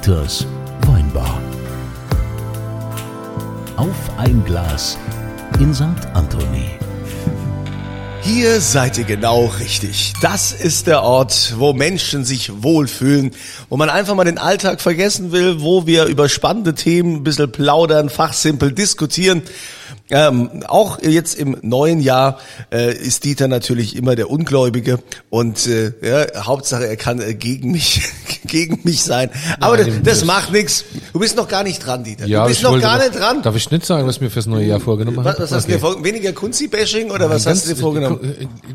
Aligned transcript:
Dieters 0.00 0.46
Weinbar. 0.86 1.42
Auf 3.76 3.94
ein 4.16 4.42
Glas 4.46 4.96
in 5.58 5.74
St. 5.74 5.84
Anthony. 6.14 6.70
Hier 8.22 8.62
seid 8.62 8.96
ihr 8.96 9.04
genau 9.04 9.46
richtig. 9.58 10.14
Das 10.22 10.52
ist 10.52 10.86
der 10.86 11.02
Ort, 11.02 11.54
wo 11.58 11.74
Menschen 11.74 12.24
sich 12.24 12.62
wohlfühlen, 12.62 13.32
wo 13.68 13.76
man 13.76 13.90
einfach 13.90 14.14
mal 14.14 14.24
den 14.24 14.38
Alltag 14.38 14.80
vergessen 14.80 15.32
will, 15.32 15.60
wo 15.60 15.86
wir 15.86 16.06
über 16.06 16.30
spannende 16.30 16.74
Themen 16.74 17.16
ein 17.16 17.24
bisschen 17.24 17.52
plaudern, 17.52 18.08
fachsimpel 18.08 18.72
diskutieren. 18.72 19.42
Ähm, 20.10 20.64
auch 20.66 21.00
jetzt 21.02 21.38
im 21.38 21.56
neuen 21.62 22.00
Jahr 22.00 22.38
äh, 22.72 22.92
ist 22.94 23.24
Dieter 23.24 23.48
natürlich 23.48 23.96
immer 23.96 24.16
der 24.16 24.28
Ungläubige 24.30 24.98
und 25.28 25.66
äh, 25.66 25.92
ja, 26.02 26.44
Hauptsache 26.46 26.86
er 26.86 26.96
kann 26.96 27.20
äh, 27.20 27.34
gegen 27.34 27.70
mich 27.70 28.02
gegen 28.44 28.80
mich 28.84 29.02
sein. 29.02 29.30
Aber 29.60 29.76
Nein, 29.76 30.00
das, 30.02 30.18
das 30.18 30.24
macht 30.24 30.52
nichts. 30.52 30.84
Du 31.12 31.20
bist 31.20 31.36
noch 31.36 31.48
gar 31.48 31.62
nicht 31.62 31.84
dran, 31.84 32.04
Dieter. 32.04 32.26
Ja, 32.26 32.42
du 32.42 32.48
bist 32.48 32.62
noch 32.62 32.80
gar 32.80 32.98
nicht 32.98 33.18
dran. 33.18 33.42
Darf 33.42 33.54
ich 33.56 33.70
nicht 33.70 33.86
sagen, 33.86 34.06
was 34.06 34.20
mir 34.20 34.30
fürs 34.30 34.46
neue 34.46 34.66
Jahr 34.66 34.80
vorgenommen 34.80 35.18
Was, 35.18 35.26
habe? 35.26 35.42
was 35.44 35.52
hast 35.52 35.68
du 35.68 35.72
dir 35.72 35.78
vor? 35.78 36.02
Weniger 36.02 36.32
Kunzi-Bashing 36.32 37.10
oder 37.10 37.30
was 37.30 37.46
hast 37.46 37.66
du 37.66 37.74
dir 37.74 37.80
vorgenommen? 37.80 38.34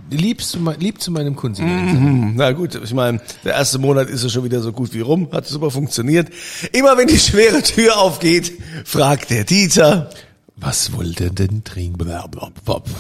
Lieb 0.10 0.42
zu, 0.42 0.58
lieb 0.80 1.02
zu 1.02 1.12
meinem 1.12 1.36
Kunst. 1.36 1.60
Hm, 1.60 2.36
Na 2.36 2.52
gut, 2.52 2.80
ich 2.82 2.94
meine, 2.94 3.20
der 3.44 3.54
erste 3.54 3.80
Monat 3.80 4.10
ist 4.10 4.24
ja 4.24 4.30
schon 4.30 4.44
wieder 4.44 4.62
so 4.62 4.72
gut 4.72 4.94
wie 4.94 5.02
rum, 5.02 5.30
hat 5.32 5.48
super 5.48 5.72
funktioniert. 5.72 6.30
Immer 6.72 6.98
wenn 6.98 7.08
die 7.08 7.20
schwere 7.20 7.62
Tür 7.62 7.98
aufgeht, 7.98 8.54
fragt 8.86 9.30
der 9.30 9.44
Dieter. 9.44 10.10
Was 10.58 10.94
wollte 10.94 11.32
denn 11.32 11.64
trinken? 11.64 12.10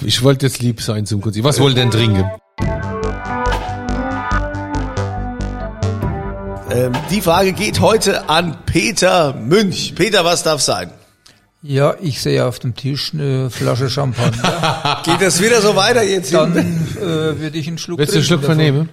Ich 0.02 0.24
wollte 0.24 0.46
jetzt 0.46 0.62
lieb 0.62 0.82
sein 0.82 1.06
zum 1.06 1.22
Kunst. 1.22 1.42
Was 1.44 1.60
wollte 1.60 1.76
denn 1.78 1.92
trinken? 1.92 2.26
Ähm, 6.70 6.92
die 7.10 7.22
Frage 7.22 7.54
geht 7.54 7.80
heute 7.80 8.28
an 8.30 8.58
Peter 8.66 9.34
Münch. 9.34 9.94
Peter, 9.96 10.26
was 10.26 10.44
darf 10.44 10.62
sein? 10.62 10.92
Ja, 11.62 11.96
ich 12.02 12.22
sehe 12.22 12.46
auf 12.46 12.60
dem 12.60 12.76
Tisch 12.76 13.12
eine 13.14 13.50
Flasche 13.50 13.90
Champagner. 13.90 15.02
Geht 15.06 15.22
das 15.22 15.42
wieder 15.42 15.62
so 15.62 15.76
weiter 15.76 16.04
jetzt? 16.04 16.32
Dann 16.32 16.56
äh, 16.56 17.00
würde 17.02 17.58
ich 17.58 17.68
einen 17.68 17.80
Schluck 17.80 17.98
Willst 17.98 18.14
du 18.14 18.18
einen 18.18 18.26
Schluck 18.26 18.42
davon. 18.42 18.58
vernehmen? 18.58 18.90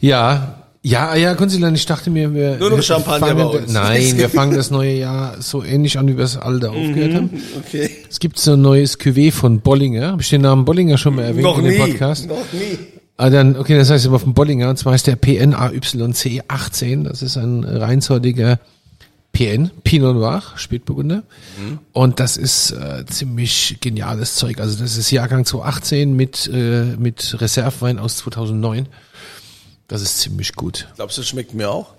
Ja. 0.00 0.61
Ja, 0.84 1.14
ja, 1.14 1.34
Kunzilan, 1.36 1.76
ich 1.76 1.86
dachte 1.86 2.10
mir, 2.10 2.34
wir 2.34 2.56
Nur 2.56 2.70
noch 2.70 2.78
wir 2.78 2.82
Champagner 2.82 3.28
fangen, 3.28 3.38
bei 3.38 3.58
uns. 3.58 3.72
Nein, 3.72 4.12
wir 4.18 4.28
fangen 4.28 4.56
das 4.56 4.72
neue 4.72 4.94
Jahr 4.94 5.40
so 5.40 5.62
ähnlich 5.62 5.96
an, 5.96 6.08
wie 6.08 6.16
wir 6.16 6.22
das 6.22 6.36
alte 6.36 6.70
aufgehört 6.70 7.14
haben. 7.14 7.30
Okay. 7.58 7.88
Es 8.10 8.18
gibt 8.18 8.38
so 8.40 8.54
ein 8.54 8.62
neues 8.62 8.98
Cuvée 8.98 9.30
von 9.30 9.60
Bollinger. 9.60 10.08
Habe 10.12 10.22
ich 10.22 10.30
den 10.30 10.40
Namen 10.42 10.64
Bollinger 10.64 10.98
schon 10.98 11.14
mal 11.14 11.22
erwähnt 11.22 11.44
Noch 11.44 11.58
in 11.58 11.66
nie. 11.66 11.76
dem 11.76 11.78
Podcast? 11.86 12.26
Noch 12.26 12.52
nie. 12.52 12.78
Ah, 13.16 13.30
dann, 13.30 13.56
okay, 13.56 13.78
das 13.78 13.90
heißt 13.90 14.06
immer 14.06 14.18
von 14.18 14.34
Bollinger, 14.34 14.70
und 14.70 14.76
zwar 14.76 14.96
ist 14.96 15.06
der 15.06 15.14
PNAYC 15.14 16.42
18, 16.48 17.04
das 17.04 17.22
ist 17.22 17.36
ein 17.36 17.62
reinsortiger 17.62 18.58
PN, 19.32 19.70
Pinot 19.84 20.16
Noir, 20.16 20.42
Spätburgunder. 20.56 21.22
Und 21.92 22.18
das 22.18 22.36
ist 22.36 22.72
äh, 22.72 23.04
ziemlich 23.06 23.76
geniales 23.80 24.34
Zeug. 24.34 24.58
Also 24.60 24.82
das 24.82 24.96
ist 24.96 25.10
Jahrgang 25.12 25.44
2018 25.44 26.14
mit, 26.16 26.50
äh, 26.52 26.96
mit 26.98 27.40
Reservewein 27.40 28.00
aus 28.00 28.16
2009. 28.16 28.88
Das 29.88 30.00
ist 30.02 30.20
ziemlich 30.20 30.54
gut. 30.54 30.88
Glaubst 30.96 31.16
du, 31.18 31.22
das 31.22 31.28
schmeckt 31.28 31.54
mir 31.54 31.70
auch? 31.70 31.92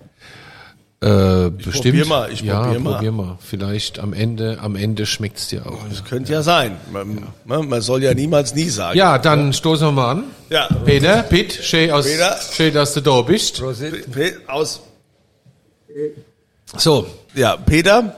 Äh, 1.02 1.50
bestimmt. 1.50 1.84
probier 1.84 2.06
mal, 2.06 2.32
ich 2.32 2.42
ja, 2.42 2.62
probier 2.64 2.80
mal. 2.80 2.94
probier 2.96 3.12
mal. 3.12 3.38
Vielleicht 3.42 4.00
am 4.00 4.14
Ende, 4.14 4.60
am 4.62 4.78
Ende 4.78 5.06
schmeckt's 5.06 5.50
dir 5.50 5.66
auch. 5.68 5.80
Das 5.90 6.06
könnte 6.06 6.32
ja 6.32 6.42
sein. 6.44 6.78
Man, 6.94 7.28
man 7.44 7.68
man 7.68 7.82
soll 7.82 8.04
ja 8.04 8.14
niemals 8.14 8.56
nie 8.56 8.70
sagen. 8.70 8.98
Ja, 8.98 9.18
dann 9.18 9.52
stoßen 9.52 9.88
wir 9.88 9.92
mal 9.92 10.12
an. 10.12 10.24
Ja. 10.50 10.68
Peter, 10.86 11.24
Pitt, 11.24 11.52
schön, 11.54 11.92
aus, 11.92 12.06
Peter. 12.06 12.40
schön, 12.54 12.74
dass 12.74 12.94
du 12.94 13.02
da 13.02 13.22
bist. 13.22 13.62
Pe- 14.12 14.38
Aus. 14.48 14.80
So, 16.78 17.06
Ja, 17.36 17.58
Peter, 17.58 18.16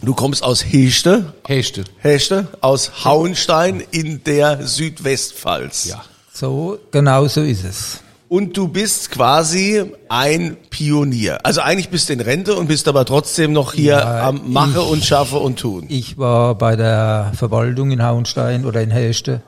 du 0.00 0.14
kommst 0.14 0.42
aus 0.44 0.64
Hechte. 0.64 1.34
Hechte. 1.46 1.82
Hechte 1.98 2.46
aus 2.60 3.04
Hauenstein 3.04 3.82
in 3.90 4.22
der 4.24 4.66
Südwestpfalz. 4.66 5.86
Ja. 5.86 6.04
So, 6.32 6.78
genau 6.92 7.26
so 7.26 7.42
ist 7.42 7.64
es. 7.64 7.98
Und 8.32 8.56
du 8.56 8.66
bist 8.66 9.10
quasi 9.10 9.84
ein 10.08 10.56
Pionier. 10.70 11.44
Also 11.44 11.60
eigentlich 11.60 11.90
bist 11.90 12.08
du 12.08 12.14
in 12.14 12.20
Rente 12.22 12.56
und 12.56 12.66
bist 12.66 12.88
aber 12.88 13.04
trotzdem 13.04 13.52
noch 13.52 13.74
hier 13.74 13.92
Ja, 13.92 14.26
am 14.26 14.50
Mache 14.54 14.80
ich- 14.80 14.88
und 14.90 15.04
Schaffe 15.04 15.36
und 15.36 15.58
Tun. 15.58 15.84
Ich 15.90 16.16
war 16.16 16.54
bei 16.54 16.74
der 16.74 17.32
Verwaltung 17.34 17.90
in 17.90 18.02
Hauenstein 18.02 18.64
oder 18.64 18.80
in 18.80 18.90
Hechte 18.90 19.42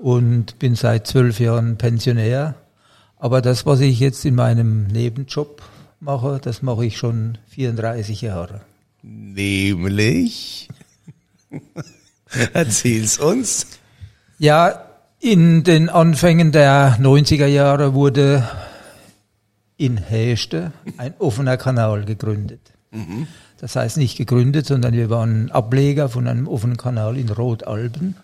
und 0.00 0.58
bin 0.58 0.74
seit 0.74 1.06
zwölf 1.06 1.38
Jahren 1.38 1.76
Pensionär. 1.76 2.54
Aber 3.18 3.42
das, 3.42 3.66
was 3.66 3.80
ich 3.80 4.00
jetzt 4.00 4.24
in 4.24 4.36
meinem 4.36 4.86
Nebenjob 4.86 5.60
mache, 6.00 6.40
das 6.42 6.62
mache 6.62 6.86
ich 6.86 6.96
schon 6.96 7.36
34 7.50 8.22
Jahre. 8.22 8.62
Nämlich. 9.02 10.70
Erzähl's 12.54 13.18
uns. 13.18 13.66
Ja, 14.38 14.93
in 15.24 15.64
den 15.64 15.88
Anfängen 15.88 16.52
der 16.52 16.98
90er 17.00 17.46
Jahre 17.46 17.94
wurde 17.94 18.46
in 19.78 19.96
Hechte 19.96 20.72
ein 20.98 21.14
offener 21.18 21.56
Kanal 21.56 22.04
gegründet. 22.04 22.60
Das 23.58 23.74
heißt 23.74 23.96
nicht 23.96 24.18
gegründet, 24.18 24.66
sondern 24.66 24.92
wir 24.92 25.08
waren 25.08 25.50
Ableger 25.50 26.10
von 26.10 26.28
einem 26.28 26.46
offenen 26.46 26.76
Kanal 26.76 27.16
in 27.16 27.30
Rotalben 27.30 28.16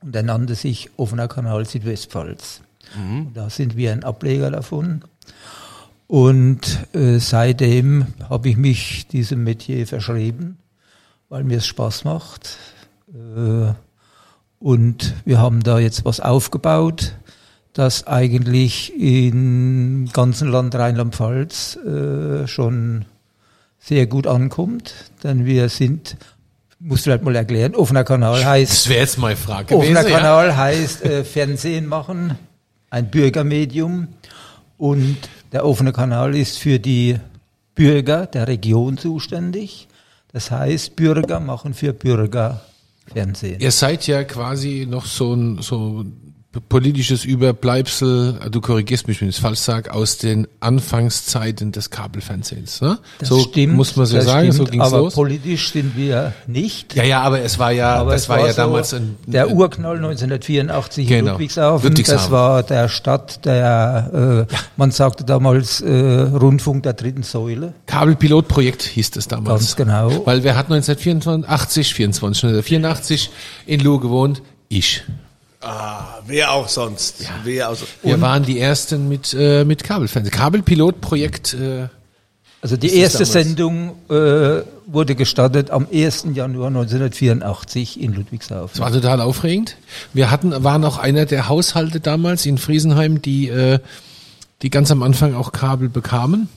und 0.00 0.14
der 0.14 0.22
nannte 0.22 0.54
sich 0.54 0.90
Offener 0.96 1.26
Kanal 1.26 1.66
Südwestpfalz. 1.66 2.60
Und 2.96 3.34
da 3.34 3.50
sind 3.50 3.76
wir 3.76 3.90
ein 3.90 4.04
Ableger 4.04 4.52
davon. 4.52 5.02
Und 6.06 6.86
äh, 6.92 7.18
seitdem 7.18 8.06
habe 8.28 8.50
ich 8.50 8.56
mich 8.56 9.08
diesem 9.08 9.42
Metier 9.42 9.84
verschrieben, 9.84 10.58
weil 11.28 11.42
mir 11.42 11.58
es 11.58 11.66
Spaß 11.66 12.04
macht. 12.04 12.56
Äh, 13.12 13.72
und 14.58 15.14
wir 15.24 15.38
haben 15.38 15.62
da 15.62 15.78
jetzt 15.78 16.04
was 16.04 16.20
aufgebaut, 16.20 17.12
das 17.72 18.06
eigentlich 18.06 18.98
im 18.98 20.08
ganzen 20.12 20.48
Land 20.48 20.74
Rheinland-Pfalz 20.74 21.76
äh, 21.76 22.46
schon 22.46 23.04
sehr 23.78 24.06
gut 24.06 24.26
ankommt. 24.26 24.94
Denn 25.22 25.44
wir 25.44 25.68
sind, 25.68 26.16
muss 26.78 27.02
vielleicht 27.02 27.22
mal 27.22 27.36
erklären, 27.36 27.74
offener 27.74 28.04
Kanal 28.04 28.44
heißt, 28.44 28.72
Das 28.72 28.88
wäre 28.88 29.00
jetzt 29.00 29.18
meine 29.18 29.36
Frage 29.36 29.76
offener 29.76 30.00
gewesen. 30.00 30.12
Ja. 30.12 30.18
Kanal 30.18 30.56
heißt 30.56 31.04
äh, 31.04 31.24
Fernsehen 31.24 31.86
machen, 31.86 32.38
ein 32.88 33.10
Bürgermedium. 33.10 34.08
Und 34.78 35.16
der 35.52 35.66
offene 35.66 35.92
Kanal 35.92 36.34
ist 36.34 36.58
für 36.58 36.78
die 36.78 37.18
Bürger 37.74 38.26
der 38.26 38.48
Region 38.48 38.96
zuständig. 38.96 39.88
Das 40.32 40.50
heißt, 40.50 40.96
Bürger 40.96 41.40
machen 41.40 41.74
für 41.74 41.92
Bürger 41.92 42.62
Fernsehen. 43.12 43.60
Ihr 43.60 43.70
seid 43.70 44.06
ja 44.06 44.24
quasi 44.24 44.86
noch 44.88 45.06
so 45.06 45.34
ein 45.34 45.62
so 45.62 46.04
politisches 46.68 47.24
Überbleibsel, 47.24 48.38
du 48.50 48.60
korrigierst 48.60 49.08
mich, 49.08 49.20
wenn 49.20 49.28
ich 49.28 49.36
es 49.36 49.40
falsch 49.40 49.58
sage, 49.60 49.92
aus 49.92 50.18
den 50.18 50.46
Anfangszeiten 50.60 51.72
des 51.72 51.90
Kabelfernsehens. 51.90 52.80
Ne? 52.80 52.98
Das 53.18 53.28
so 53.28 53.40
stimmt, 53.40 53.74
muss 53.74 53.96
man 53.96 54.06
so 54.06 54.20
sagen, 54.20 54.52
so 54.52 54.62
stimmt, 54.64 54.70
ging's 54.72 54.84
aber 54.86 54.98
los. 54.98 55.14
politisch 55.14 55.72
sind 55.72 55.96
wir 55.96 56.32
nicht. 56.46 56.94
Ja, 56.94 57.04
ja, 57.04 57.20
aber 57.22 57.40
es 57.40 57.58
war 57.58 57.72
ja, 57.72 57.94
aber 57.94 58.12
das 58.12 58.22
es 58.22 58.28
war, 58.28 58.40
ja 58.46 58.52
so 58.52 58.56
damals 58.62 58.94
ein, 58.94 59.16
der 59.26 59.50
Urknall 59.50 59.96
1984 59.96 61.04
in 61.10 61.16
Genau. 61.18 61.32
Ludwigshafen. 61.32 61.88
Ludwigshafen. 61.88 62.22
Das 62.22 62.30
war 62.30 62.62
der 62.62 62.88
Stadt 62.88 63.44
der, 63.44 64.46
äh, 64.48 64.54
man 64.76 64.90
sagte 64.90 65.24
damals 65.24 65.80
äh, 65.80 65.90
Rundfunk 65.90 66.82
der 66.84 66.92
dritten 66.94 67.22
Säule. 67.22 67.74
Kabelpilotprojekt 67.86 68.82
hieß 68.82 69.10
das 69.12 69.28
damals. 69.28 69.60
Ganz 69.60 69.76
genau. 69.76 70.26
Weil 70.26 70.42
wer 70.44 70.56
hat 70.56 70.66
1984, 70.70 71.94
24, 71.94 72.44
1984 72.44 73.30
in 73.66 73.80
Luhe 73.80 74.00
gewohnt? 74.00 74.42
Ich. 74.68 75.02
Ah, 75.66 76.20
wer 76.26 76.52
auch 76.52 76.68
sonst. 76.68 77.24
Wer 77.42 77.70
auch 77.70 77.74
so. 77.74 77.86
Wir 78.02 78.20
waren 78.20 78.44
die 78.44 78.60
ersten 78.60 79.08
mit, 79.08 79.34
äh, 79.34 79.64
mit 79.64 79.82
Kabelfernsehen. 79.82 80.32
Kabelpilotprojekt, 80.34 81.54
äh, 81.54 81.88
Also 82.60 82.76
die 82.76 82.94
erste 82.94 83.24
Sendung 83.24 83.96
äh, 84.08 84.62
wurde 84.86 85.14
gestartet 85.16 85.70
am 85.70 85.86
1. 85.92 86.26
Januar 86.34 86.68
1984 86.68 88.00
in 88.00 88.12
Ludwigshafen. 88.14 88.68
Das 88.72 88.80
war 88.80 88.92
total 88.92 89.20
aufregend. 89.20 89.76
Wir 90.12 90.30
hatten, 90.30 90.52
waren 90.62 90.84
auch 90.84 90.98
einer 90.98 91.26
der 91.26 91.48
Haushalte 91.48 91.98
damals 92.00 92.46
in 92.46 92.58
Friesenheim, 92.58 93.20
die, 93.20 93.48
äh, 93.48 93.80
die 94.62 94.70
ganz 94.70 94.90
am 94.92 95.02
Anfang 95.02 95.34
auch 95.34 95.50
Kabel 95.50 95.88
bekamen. 95.88 96.48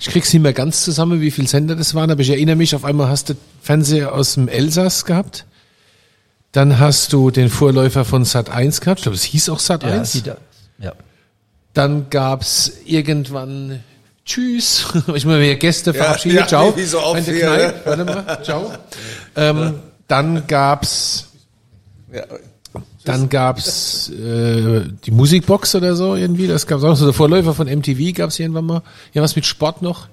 Ich 0.00 0.06
krieg's 0.06 0.32
nicht 0.32 0.42
mehr 0.42 0.52
ganz 0.52 0.82
zusammen, 0.82 1.20
wie 1.20 1.30
viel 1.30 1.46
Sender 1.46 1.76
das 1.76 1.94
waren, 1.94 2.10
aber 2.10 2.22
ich 2.22 2.30
erinnere 2.30 2.56
mich, 2.56 2.74
auf 2.74 2.84
einmal 2.84 3.08
hast 3.08 3.28
du 3.28 3.34
Fernseher 3.62 4.14
aus 4.14 4.34
dem 4.34 4.48
Elsass 4.48 5.04
gehabt. 5.04 5.44
Dann 6.52 6.78
hast 6.80 7.12
du 7.12 7.30
den 7.30 7.48
Vorläufer 7.48 8.04
von 8.04 8.24
Sat 8.24 8.50
1 8.50 8.80
gehabt. 8.80 9.00
Ich 9.00 9.02
glaube, 9.04 9.16
es 9.16 9.22
hieß 9.22 9.48
auch 9.50 9.60
Sat 9.60 9.82
Ja, 9.84 9.90
1. 9.90 10.14
wieder. 10.16 10.36
Ja. 10.78 10.92
Dann 11.74 12.10
gab's 12.10 12.72
irgendwann 12.84 13.80
Tschüss. 14.24 14.86
Ich 15.14 15.24
muss 15.24 15.24
mir 15.24 15.56
Gäste 15.56 15.90
Ja, 15.92 16.02
verabschieden. 16.04 16.36
ja, 16.36 16.46
Ciao. 16.46 16.76
wie 16.76 16.84
so 16.84 17.00
du 17.28 17.32
hier, 17.32 17.50
ne? 17.50 17.74
Warte 17.84 18.04
mal. 18.04 18.42
Ciao. 18.42 18.72
Ähm, 19.36 19.74
dann 20.08 20.46
gab's 20.46 21.28
Ja. 22.12 22.24
Dann 23.04 23.28
gab's 23.30 24.10
äh, 24.10 24.82
die 25.04 25.10
Musikbox 25.10 25.74
oder 25.74 25.96
so 25.96 26.16
irgendwie. 26.16 26.46
Das 26.46 26.66
gab's 26.66 26.84
auch 26.84 26.94
so 26.96 27.06
der 27.06 27.14
Vorläufer 27.14 27.54
von 27.54 27.66
MTV 27.66 28.14
gab's 28.14 28.38
irgendwann 28.38 28.66
mal. 28.66 28.82
Ja, 29.14 29.22
was 29.22 29.36
mit 29.36 29.46
Sport 29.46 29.82
noch. 29.82 30.08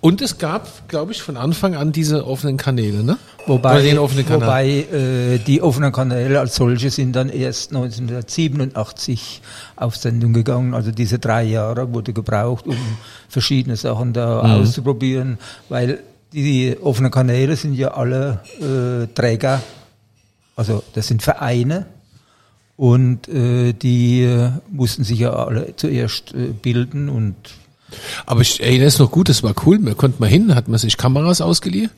Und 0.00 0.20
es 0.20 0.38
gab, 0.38 0.88
glaube 0.88 1.12
ich, 1.12 1.22
von 1.22 1.36
Anfang 1.36 1.74
an 1.74 1.92
diese 1.92 2.26
offenen 2.26 2.56
Kanäle, 2.56 3.02
ne? 3.02 3.18
Wobei, 3.46 3.98
offenen 3.98 4.26
Kanal. 4.26 4.40
wobei 4.48 4.68
äh, 4.68 5.38
die 5.38 5.62
offenen 5.62 5.90
Kanäle 5.92 6.38
als 6.40 6.56
solche 6.56 6.90
sind 6.90 7.16
dann 7.16 7.30
erst 7.30 7.70
1987 7.72 9.40
auf 9.76 9.96
Sendung 9.96 10.32
gegangen. 10.32 10.74
Also 10.74 10.90
diese 10.90 11.18
drei 11.18 11.44
Jahre 11.44 11.92
wurde 11.92 12.12
gebraucht, 12.12 12.66
um 12.66 12.76
verschiedene 13.28 13.76
Sachen 13.76 14.12
da 14.12 14.42
Mhm. 14.42 14.50
auszuprobieren, 14.62 15.38
weil 15.68 16.00
die 16.32 16.76
offenen 16.80 17.10
Kanäle 17.10 17.56
sind 17.56 17.74
ja 17.74 17.88
alle 17.92 18.40
äh, 18.60 19.06
Träger, 19.14 19.62
also 20.56 20.82
das 20.94 21.06
sind 21.06 21.22
Vereine 21.22 21.86
und 22.76 23.28
äh, 23.28 23.72
die 23.72 24.22
äh, 24.24 24.50
mussten 24.70 25.04
sich 25.04 25.20
ja 25.20 25.32
alle 25.32 25.74
zuerst 25.76 26.34
äh, 26.34 26.48
bilden 26.48 27.08
und 27.08 27.34
Aber 28.26 28.42
ich 28.42 28.60
erinnere 28.62 28.88
es 28.88 28.98
noch 28.98 29.10
gut, 29.10 29.28
das 29.28 29.42
war 29.42 29.54
cool. 29.64 29.78
Man 29.78 29.96
konnte 29.96 30.20
mal 30.20 30.28
hin, 30.28 30.54
hat 30.54 30.68
man 30.68 30.78
sich 30.78 30.96
Kameras 30.96 31.40
ausgeliehen 31.40 31.90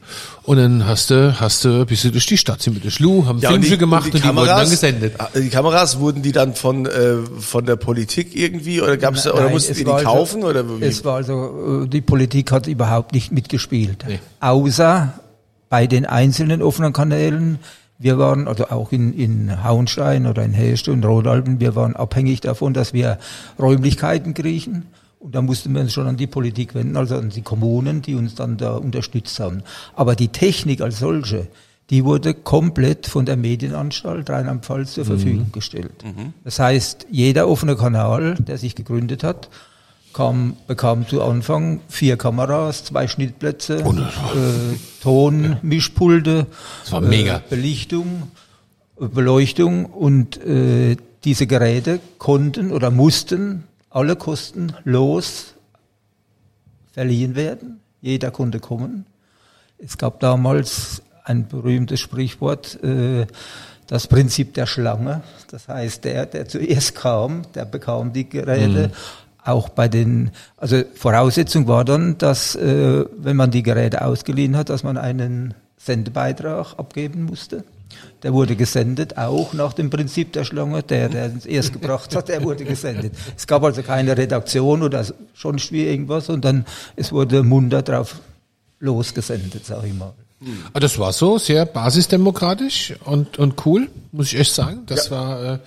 und 0.44 0.56
dann 0.56 0.86
hast 0.86 1.10
du, 1.10 1.38
hast 1.40 1.64
du, 1.64 1.84
bist 1.86 2.04
du 2.04 2.10
durch 2.10 2.26
die 2.26 2.38
Stadt, 2.38 2.62
sind 2.62 2.74
mit 2.74 2.84
der 2.84 2.90
Schlu, 2.90 3.26
haben 3.26 3.38
Ja, 3.40 3.50
und 3.50 3.62
Filme 3.62 3.78
gemacht 3.78 4.06
und 4.14 4.22
die, 4.24 4.28
wurden 4.28 4.46
dann 4.46 4.70
gesendet. 4.70 5.14
ah, 5.18 5.28
Die 5.34 5.48
Kameras 5.48 5.98
wurden 5.98 6.22
die 6.22 6.32
dann 6.32 6.54
von 6.54 6.86
äh, 6.86 7.16
von 7.38 7.66
der 7.66 7.76
Politik 7.76 8.36
irgendwie 8.36 8.80
oder 8.80 8.96
gab's 8.96 9.24
da, 9.24 9.32
oder 9.32 9.48
mussten 9.50 9.72
es 9.72 9.78
die 9.78 9.84
die 9.84 9.90
also- 9.90 10.04
kaufen 10.06 10.44
oder 10.44 10.64
wie? 10.80 10.84
Es 10.84 11.04
war 11.04 11.16
also, 11.16 11.82
äh, 11.84 11.88
die 11.88 12.00
Politik 12.00 12.52
hat 12.52 12.66
überhaupt 12.66 13.12
nicht 13.12 13.32
mitgespielt. 13.32 14.04
Nee. 14.06 14.20
Außer 14.40 15.12
bei 15.68 15.86
den 15.86 16.06
einzelnen 16.06 16.62
offenen 16.62 16.92
Kanälen. 16.92 17.58
Wir 18.02 18.16
waren, 18.18 18.48
also 18.48 18.68
auch 18.68 18.92
in, 18.92 19.12
in 19.12 19.62
Hauenstein 19.62 20.26
oder 20.26 20.42
in 20.42 20.52
Heerste 20.54 20.90
und 20.90 21.04
Rodalben, 21.04 21.60
wir 21.60 21.76
waren 21.76 21.94
abhängig 21.94 22.40
davon, 22.40 22.72
dass 22.72 22.94
wir 22.94 23.18
Räumlichkeiten 23.58 24.32
kriechen. 24.32 24.86
Und 25.20 25.34
da 25.34 25.42
mussten 25.42 25.74
wir 25.74 25.82
uns 25.82 25.92
schon 25.92 26.06
an 26.06 26.16
die 26.16 26.26
Politik 26.26 26.74
wenden, 26.74 26.96
also 26.96 27.16
an 27.16 27.28
die 27.28 27.42
Kommunen, 27.42 28.00
die 28.00 28.14
uns 28.14 28.34
dann 28.34 28.56
da 28.56 28.72
unterstützt 28.72 29.38
haben. 29.38 29.62
Aber 29.94 30.16
die 30.16 30.28
Technik 30.28 30.80
als 30.80 30.98
solche, 30.98 31.46
die 31.90 32.06
wurde 32.06 32.32
komplett 32.32 33.06
von 33.06 33.26
der 33.26 33.36
Medienanstalt 33.36 34.30
Rheinland-Pfalz 34.30 34.94
zur 34.94 35.04
Verfügung 35.04 35.52
gestellt. 35.52 36.04
Das 36.42 36.58
heißt, 36.58 37.08
jeder 37.10 37.48
offene 37.48 37.76
Kanal, 37.76 38.36
der 38.36 38.56
sich 38.56 38.74
gegründet 38.74 39.22
hat, 39.22 39.50
kam, 40.14 40.56
bekam 40.66 41.06
zu 41.06 41.22
Anfang 41.22 41.80
vier 41.88 42.16
Kameras, 42.16 42.84
zwei 42.84 43.06
Schnittplätze, 43.06 43.78
äh, 43.78 44.76
Ton, 45.02 45.58
Mischpulte, 45.62 46.46
Das 46.82 46.92
war 46.92 47.02
mega. 47.02 47.36
Äh, 47.36 47.42
Belichtung, 47.50 48.30
äh, 48.98 49.06
Beleuchtung 49.06 49.84
und 49.84 50.42
äh, 50.44 50.96
diese 51.24 51.46
Geräte 51.46 52.00
konnten 52.18 52.72
oder 52.72 52.90
mussten 52.90 53.64
alle 53.90 54.16
kostenlos 54.16 55.54
verliehen 56.92 57.34
werden. 57.34 57.80
Jeder 58.00 58.30
konnte 58.30 58.60
kommen. 58.60 59.06
Es 59.78 59.98
gab 59.98 60.20
damals 60.20 61.02
ein 61.24 61.48
berühmtes 61.48 62.00
Sprichwort, 62.00 62.82
äh, 62.82 63.26
das 63.86 64.06
Prinzip 64.06 64.54
der 64.54 64.66
Schlange. 64.66 65.22
Das 65.50 65.68
heißt, 65.68 66.04
der, 66.04 66.26
der 66.26 66.48
zuerst 66.48 66.94
kam, 66.94 67.42
der 67.54 67.64
bekam 67.64 68.12
die 68.12 68.28
Geräte. 68.28 68.92
Auch 69.42 69.70
bei 69.70 69.88
den, 69.88 70.32
also 70.58 70.82
Voraussetzung 70.94 71.66
war 71.66 71.84
dann, 71.84 72.18
dass 72.18 72.54
äh, 72.54 73.04
wenn 73.16 73.36
man 73.36 73.50
die 73.50 73.62
Geräte 73.62 74.04
ausgeliehen 74.04 74.56
hat, 74.56 74.68
dass 74.68 74.82
man 74.82 74.98
einen 74.98 75.54
Sendebeitrag 75.78 76.78
abgeben 76.78 77.24
musste. 77.24 77.64
Der 78.22 78.32
wurde 78.32 78.56
gesendet, 78.56 79.16
auch 79.16 79.52
nach 79.54 79.72
dem 79.72 79.90
Prinzip 79.90 80.32
der 80.32 80.44
Schlange. 80.44 80.82
Der, 80.82 81.08
der 81.08 81.32
es 81.36 81.46
erst 81.46 81.72
gebracht 81.72 82.14
hat, 82.14 82.28
der 82.28 82.42
wurde 82.42 82.64
gesendet. 82.64 83.14
Es 83.36 83.46
gab 83.46 83.64
also 83.64 83.82
keine 83.82 84.16
Redaktion 84.16 84.82
oder 84.82 85.04
sonst 85.34 85.72
wie 85.72 85.86
irgendwas, 85.86 86.26
sondern 86.26 86.66
es 86.96 87.12
wurde 87.12 87.42
munter 87.42 87.82
drauf 87.82 88.20
losgesendet, 88.78 89.66
sag 89.66 89.84
ich 89.84 89.94
mal. 89.94 90.12
Ah, 90.72 90.80
Das 90.80 90.98
war 90.98 91.12
so 91.12 91.36
sehr 91.36 91.66
basisdemokratisch 91.66 92.94
und, 93.04 93.38
und 93.38 93.66
cool, 93.66 93.88
muss 94.10 94.32
ich 94.32 94.38
echt 94.38 94.54
sagen. 94.54 94.84
Das 94.86 95.10
war 95.10 95.54
äh, 95.54 95.58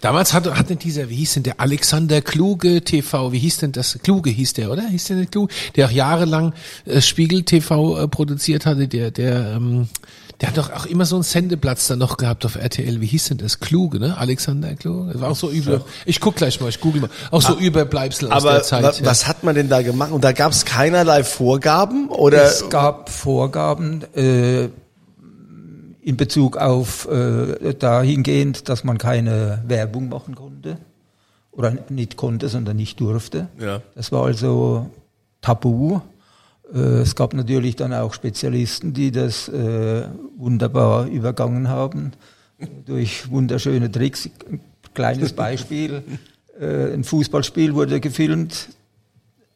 damals 0.00 0.32
hatte 0.32 0.56
hatte 0.56 0.76
dieser, 0.76 1.10
wie 1.10 1.16
hieß 1.16 1.34
denn 1.34 1.42
der 1.42 1.60
Alexander 1.60 2.22
Kluge 2.22 2.80
TV, 2.82 3.30
wie 3.32 3.38
hieß 3.38 3.58
denn 3.58 3.72
das? 3.72 3.98
Kluge 4.02 4.30
hieß 4.30 4.54
der, 4.54 4.70
oder? 4.70 4.88
Hieß 4.88 5.04
der 5.04 5.16
nicht 5.16 5.32
Kluge? 5.32 5.52
Der 5.76 5.86
auch 5.86 5.90
jahrelang 5.90 6.54
äh, 6.86 7.02
Spiegel 7.02 7.42
TV 7.42 7.98
äh, 7.98 8.08
produziert 8.08 8.64
hatte, 8.64 8.88
der, 8.88 9.10
der, 9.10 9.52
ähm, 9.56 9.88
der 10.40 10.48
hat 10.48 10.56
doch 10.58 10.72
auch 10.72 10.86
immer 10.86 11.04
so 11.04 11.16
einen 11.16 11.22
Sendeplatz 11.22 11.86
dann 11.86 11.98
noch 12.00 12.16
gehabt 12.16 12.44
auf 12.44 12.56
RTL. 12.56 13.00
Wie 13.00 13.06
hieß 13.06 13.26
denn 13.28 13.38
das? 13.38 13.60
Kluge, 13.60 14.00
ne? 14.00 14.16
Alexander 14.18 14.74
Kluge. 14.74 15.12
Das 15.12 15.20
war 15.20 15.30
auch 15.30 15.36
so 15.36 15.50
über. 15.50 15.82
Ich 16.04 16.20
guck 16.20 16.36
gleich 16.36 16.60
mal, 16.60 16.68
ich 16.68 16.80
google 16.80 17.02
mal. 17.02 17.10
Auch 17.30 17.42
so 17.42 17.56
Überbleibsel 17.56 18.28
aus 18.28 18.32
Ah, 18.32 18.36
Aber 18.48 18.52
der 18.54 18.62
Zeit. 18.64 18.82
wa- 18.82 18.90
ja. 18.92 19.04
was 19.06 19.28
hat 19.28 19.44
man 19.44 19.54
denn 19.54 19.68
da 19.68 19.82
gemacht? 19.82 20.10
Und 20.10 20.24
da 20.24 20.32
gab's 20.32 20.64
keinerlei 20.64 21.22
Vorgaben 21.22 22.08
oder 22.08 22.44
Es 22.44 22.68
gab 22.70 23.08
Vorgaben 23.10 24.02
äh, 24.14 24.68
in 26.04 26.16
Bezug 26.16 26.56
auf 26.56 27.06
äh, 27.08 27.74
dahingehend, 27.74 28.68
dass 28.68 28.82
man 28.82 28.98
keine 28.98 29.62
Werbung 29.68 30.08
machen 30.08 30.34
konnte 30.34 30.78
oder 31.52 31.76
nicht 31.90 32.16
konnte, 32.16 32.48
sondern 32.48 32.76
nicht 32.76 32.98
durfte. 32.98 33.46
Ja. 33.60 33.82
Das 33.94 34.10
war 34.10 34.24
also 34.24 34.90
tabu. 35.40 36.00
Äh, 36.72 36.78
es 36.78 37.14
gab 37.14 37.34
natürlich 37.34 37.76
dann 37.76 37.92
auch 37.92 38.14
Spezialisten, 38.14 38.92
die 38.92 39.10
das 39.10 39.48
äh, 39.48 40.06
wunderbar 40.36 41.06
übergangen 41.06 41.68
haben 41.68 42.12
durch 42.86 43.30
wunderschöne 43.30 43.90
Tricks. 43.90 44.28
Ein 44.50 44.60
kleines 44.94 45.32
Beispiel: 45.34 46.02
äh, 46.58 46.92
Ein 46.92 47.04
Fußballspiel 47.04 47.74
wurde 47.74 48.00
gefilmt. 48.00 48.68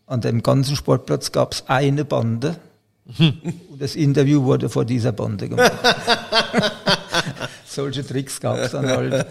An 0.07 0.21
dem 0.21 0.43
ganzen 0.43 0.77
Sportplatz 0.77 1.33
gab 1.33 1.53
es 1.53 1.65
eine 1.67 2.05
Bande. 2.05 2.57
Und 3.19 3.81
das 3.81 3.97
Interview 3.97 4.45
wurde 4.45 4.69
vor 4.69 4.85
dieser 4.85 5.13
Bande 5.13 5.49
gemacht. 5.49 5.73
Solche 7.67 8.07
Tricks 8.07 8.41
gab 8.41 8.59
es 8.59 8.73
dann 8.73 8.87
halt. 8.87 9.27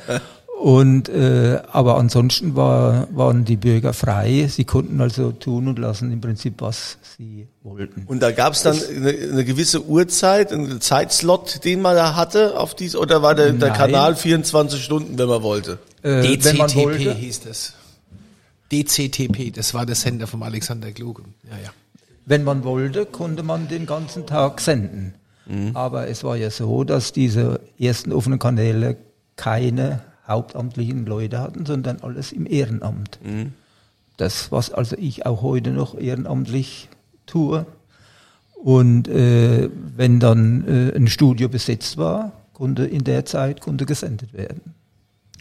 Und 0.62 1.10
äh, 1.10 1.62
aber 1.72 1.98
ansonsten 1.98 2.56
war, 2.56 3.08
waren 3.14 3.44
die 3.44 3.58
Bürger 3.58 3.94
frei. 3.94 4.48
Sie 4.50 4.64
konnten 4.64 5.02
also 5.02 5.32
tun 5.32 5.68
und 5.68 5.78
lassen 5.78 6.14
im 6.14 6.22
Prinzip, 6.22 6.62
was 6.62 6.98
sie 7.18 7.48
wollten. 7.62 8.04
und 8.08 8.22
da 8.22 8.32
gab's 8.32 8.64
dann 8.64 8.80
eine, 8.90 9.10
eine 9.10 9.44
gewisse 9.44 9.86
Uhrzeit, 9.86 10.54
einen 10.54 10.80
Zeitslot, 10.80 11.66
den 11.66 11.82
man 11.82 11.96
da 11.96 12.16
hatte 12.16 12.58
auf 12.58 12.74
dies 12.74 12.96
oder 12.96 13.22
war 13.22 13.36
der, 13.36 13.52
der. 13.52 13.72
Kanal 13.72 14.16
24 14.16 14.82
Stunden, 14.82 15.18
wenn 15.18 15.28
man 15.28 15.44
wollte? 15.44 15.78
Äh, 16.04 16.22
DCTP 16.22 16.76
wollte, 16.76 17.14
hieß 17.14 17.42
das. 17.42 17.74
DCTP, 18.72 19.52
das 19.54 19.74
war 19.74 19.86
der 19.86 19.96
Sender 19.96 20.26
vom 20.26 20.42
Alexander 20.42 20.92
Kluge. 20.94 21.24
Ja, 21.44 21.58
ja. 21.66 21.70
wenn 22.26 22.46
man 22.46 22.64
wollte, 22.64 23.06
konnte 23.06 23.44
man 23.44 23.68
den 23.68 23.86
ganzen 23.86 24.26
Tag 24.26 24.62
senden. 24.62 25.16
Mhm. 25.48 25.76
Aber 25.76 26.08
es 26.08 26.24
war 26.24 26.38
ja 26.38 26.50
so, 26.50 26.86
dass 26.86 27.12
diese 27.12 27.60
ersten 27.78 28.14
offenen 28.14 28.40
Kanäle 28.40 28.96
keine 29.36 30.02
hauptamtlichen 30.28 31.06
Leute 31.06 31.40
hatten, 31.40 31.66
sondern 31.66 32.02
alles 32.02 32.32
im 32.32 32.46
Ehrenamt. 32.46 33.20
Mhm. 33.24 33.54
Das, 34.18 34.52
was 34.52 34.72
also 34.72 34.96
ich 34.98 35.26
auch 35.26 35.42
heute 35.42 35.72
noch 35.72 35.98
ehrenamtlich 35.98 36.90
tue. 37.26 37.66
Und 38.56 39.08
äh, 39.08 39.70
wenn 39.96 40.20
dann 40.20 40.66
äh, 40.68 40.96
ein 40.96 41.08
Studio 41.08 41.50
besetzt 41.50 41.98
war, 41.98 42.32
konnte 42.54 42.86
in 42.86 43.04
der 43.04 43.26
Zeit 43.26 43.62
konnte 43.62 43.86
gesendet 43.86 44.34
werden. 44.34 44.62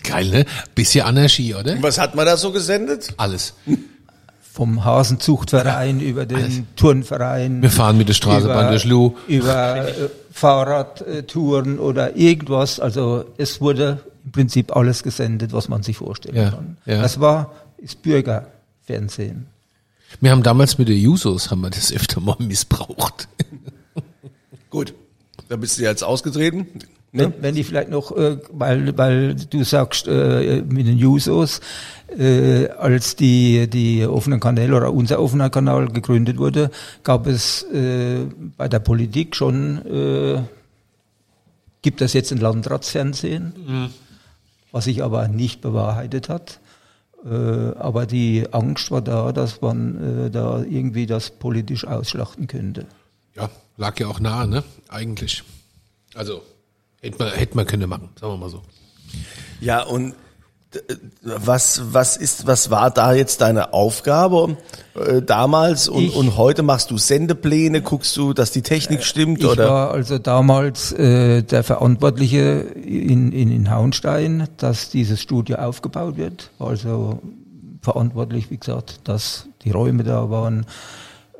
Geil, 0.02 0.28
ne? 0.28 0.44
Bisschen 0.74 1.06
Anarchie, 1.06 1.54
oder? 1.54 1.72
Und 1.72 1.82
was 1.82 1.98
hat 1.98 2.14
man 2.14 2.26
da 2.26 2.36
so 2.36 2.52
gesendet? 2.52 3.14
Alles. 3.16 3.54
Vom 4.40 4.84
Hasenzuchtverein 4.84 6.00
über 6.00 6.26
den 6.26 6.66
Turnverein. 6.76 7.62
Wir 7.62 7.70
fahren 7.70 7.96
mit 7.96 8.08
der 8.08 8.14
Straßenbahn 8.14 8.68
durch 8.68 8.84
Lu. 8.84 9.16
Über 9.26 9.88
äh, 9.88 9.92
Fahrradtouren 10.30 11.78
oder 11.78 12.16
irgendwas. 12.16 12.78
Also 12.80 13.24
es 13.38 13.60
wurde 13.60 14.00
im 14.24 14.32
Prinzip 14.32 14.74
alles 14.74 15.02
gesendet, 15.02 15.52
was 15.52 15.68
man 15.68 15.82
sich 15.82 15.98
vorstellen 15.98 16.36
Ja, 16.36 16.50
kann. 16.50 16.76
ja. 16.86 17.02
Das 17.02 17.20
war 17.20 17.52
ist 17.78 18.02
Bürgerfernsehen. 18.02 19.46
Wir 20.20 20.30
haben 20.30 20.42
damals 20.42 20.78
mit 20.78 20.88
den 20.88 20.98
Jusos, 20.98 21.50
haben 21.50 21.60
wir 21.62 21.70
das 21.70 21.92
öfter 21.92 22.20
mal 22.20 22.36
missbraucht. 22.38 23.28
Gut, 24.70 24.94
da 25.48 25.56
bist 25.56 25.78
du 25.78 25.82
jetzt 25.82 26.02
ausgetreten. 26.02 26.66
Wenn, 27.12 27.32
wenn 27.40 27.56
ich 27.56 27.66
vielleicht 27.66 27.90
noch, 27.90 28.16
äh, 28.16 28.38
weil, 28.50 28.96
weil 28.98 29.34
du 29.36 29.62
sagst, 29.62 30.08
äh, 30.08 30.62
mit 30.68 30.86
den 30.88 30.98
Jusos, 30.98 31.60
äh, 32.16 32.68
als 32.70 33.14
die, 33.14 33.68
die 33.70 34.04
offenen 34.04 34.40
Kanäle 34.40 34.74
oder 34.76 34.92
unser 34.92 35.20
offener 35.20 35.48
Kanal 35.48 35.88
gegründet 35.88 36.38
wurde, 36.38 36.70
gab 37.04 37.28
es 37.28 37.62
äh, 37.72 38.24
bei 38.56 38.66
der 38.66 38.80
Politik 38.80 39.36
schon, 39.36 39.78
äh, 39.86 40.42
gibt 41.82 42.00
es 42.02 42.14
jetzt 42.14 42.32
ein 42.32 42.38
Landratsfernsehen, 42.38 43.52
was 44.74 44.86
sich 44.86 45.04
aber 45.04 45.28
nicht 45.28 45.60
bewahrheitet 45.60 46.28
hat. 46.28 46.58
Äh, 47.24 47.28
aber 47.28 48.06
die 48.06 48.52
Angst 48.52 48.90
war 48.90 49.02
da, 49.02 49.30
dass 49.30 49.60
man 49.60 50.26
äh, 50.26 50.30
da 50.30 50.64
irgendwie 50.64 51.06
das 51.06 51.30
politisch 51.30 51.86
ausschlachten 51.86 52.48
könnte. 52.48 52.86
Ja, 53.36 53.50
lag 53.76 54.00
ja 54.00 54.08
auch 54.08 54.18
nahe, 54.18 54.48
ne? 54.48 54.64
Eigentlich. 54.88 55.44
Also, 56.16 56.42
hätte 57.00 57.18
man, 57.22 57.32
hätte 57.32 57.56
man 57.56 57.66
können 57.66 57.88
machen, 57.88 58.08
sagen 58.20 58.32
wir 58.32 58.36
mal 58.36 58.50
so. 58.50 58.62
Ja, 59.60 59.84
und 59.84 60.16
Was, 61.22 61.82
was 61.92 62.16
ist, 62.16 62.46
was 62.46 62.70
war 62.70 62.90
da 62.90 63.12
jetzt 63.12 63.40
deine 63.40 63.72
Aufgabe 63.72 64.56
äh, 64.94 65.22
damals 65.22 65.88
und, 65.88 66.04
Ich- 66.04 66.14
und 66.16 66.36
heute 66.36 66.62
machst 66.62 66.90
du 66.90 66.98
Sendepläne, 66.98 67.80
guckst 67.82 68.16
du, 68.16 68.32
dass 68.32 68.50
die 68.50 68.62
Technik 68.62 69.04
stimmt 69.04 69.40
Ich 69.40 69.46
oder? 69.46 69.68
war 69.68 69.90
also 69.92 70.18
damals 70.18 70.92
äh, 70.92 71.42
der 71.42 71.62
Verantwortliche 71.62 72.40
in, 72.40 73.32
in, 73.32 73.50
in 73.50 73.70
Hauenstein, 73.70 74.48
dass 74.56 74.90
dieses 74.90 75.20
Studio 75.22 75.56
aufgebaut 75.56 76.16
wird. 76.16 76.50
Also 76.58 77.20
verantwortlich, 77.80 78.50
wie 78.50 78.56
gesagt, 78.58 79.00
dass 79.04 79.46
die 79.64 79.70
Räume 79.70 80.04
da 80.04 80.30
waren, 80.30 80.66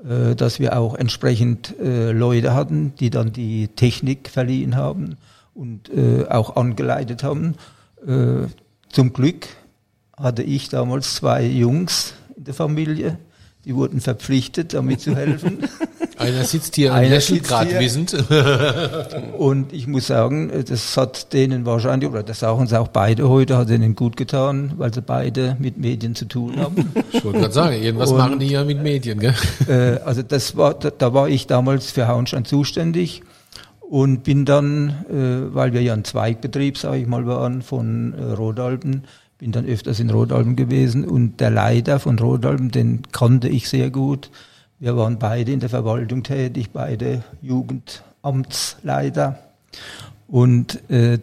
äh, 0.09 0.35
dass 0.35 0.61
wir 0.61 0.79
auch 0.79 0.95
entsprechend 0.95 1.79
äh, 1.81 2.13
Leute 2.13 2.55
hatten, 2.55 2.93
die 3.01 3.11
dann 3.11 3.33
die 3.33 3.69
Technik 3.69 4.29
verliehen 4.29 4.77
haben 4.77 5.17
und 5.55 5.89
äh, 5.89 6.27
auch 6.29 6.57
angeleitet 6.57 7.23
haben. 7.23 7.55
Zum 8.95 9.13
Glück 9.13 9.49
hatte 10.17 10.45
ich 10.45 10.69
damals 10.69 11.17
zwei 11.17 11.45
Jungs 11.45 12.15
in 12.37 12.45
der 12.45 12.55
Familie, 12.55 13.19
die 13.65 13.75
wurden 13.75 14.01
verpflichtet, 14.01 14.73
damit 14.73 15.01
zu 15.01 15.17
helfen. 15.17 15.59
Einer 16.17 16.45
sitzt 16.45 16.77
hier 16.77 16.93
und 16.93 16.99
Einer 16.99 17.17
lächelt 17.17 17.43
gerade 17.43 17.77
wissend. 17.81 18.15
Und 19.37 19.73
ich 19.73 19.89
muss 19.89 20.07
sagen, 20.07 20.53
das 20.69 20.97
hat 20.97 21.33
denen 21.33 21.67
wahrscheinlich, 21.67 22.09
oder 22.09 22.23
das 22.23 22.39
sagen 22.39 22.61
uns 22.61 22.73
auch 22.73 22.87
beide 22.87 23.29
heute, 23.29 23.57
hat 23.57 23.69
denen 23.69 23.97
gut 23.97 24.17
getan, 24.17 24.75
weil 24.77 24.95
sie 24.95 25.03
beide 25.03 25.57
mit 25.59 25.77
Medien 25.77 26.15
zu 26.15 26.27
tun 26.27 26.57
haben. 26.61 26.93
Ich 27.11 27.25
wollte 27.25 27.41
gerade 27.41 27.53
sagen, 27.53 27.83
irgendwas 27.83 28.13
Und- 28.13 28.19
machen 28.19 28.39
die 28.39 28.47
ja 28.47 28.63
mit 28.65 28.81
Medien, 28.81 29.19
gell? 29.19 29.35
äh, 29.67 29.99
also 30.05 30.23
das 30.23 30.57
war, 30.57 30.75
da, 30.75 30.91
da 30.91 31.13
war 31.15 31.29
ich 31.29 31.49
damals 31.49 31.91
für 31.91 32.07
Hauenstein 32.07 32.45
zuständig 32.45 33.23
und 33.89 34.25
bin 34.25 34.45
dann, 34.45 35.05
äh, 35.11 35.55
weil 35.55 35.73
wir 35.73 35.83
ja 35.83 35.93
ein 35.93 36.05
Zweigbetrieb, 36.05 36.79
sage 36.79 36.99
ich 36.99 37.07
mal, 37.07 37.27
waren 37.27 37.63
von 37.63 38.15
äh, 38.15 38.33
Rodalben, 38.33 39.05
bin 39.39 39.53
dann 39.53 39.67
öfters 39.67 40.01
in 40.01 40.11
Rodalben 40.11 40.57
gewesen 40.57 41.05
und 41.05 41.41
der 41.41 41.51
Leiter 41.51 41.99
von 41.99 42.19
Rodalben, 42.19 42.71
den 42.71 43.03
kannte 43.13 43.49
ich 43.49 43.69
sehr 43.69 43.91
gut. 43.91 44.31
Wir 44.79 44.97
waren 44.97 45.19
beide 45.19 45.53
in 45.53 45.61
der 45.61 45.69
Verwaltung 45.69 46.23
tätig, 46.23 46.71
beide 46.73 47.23
Jugendamtsleiter 47.43 49.39
und 50.29 50.89
äh, 50.91 51.19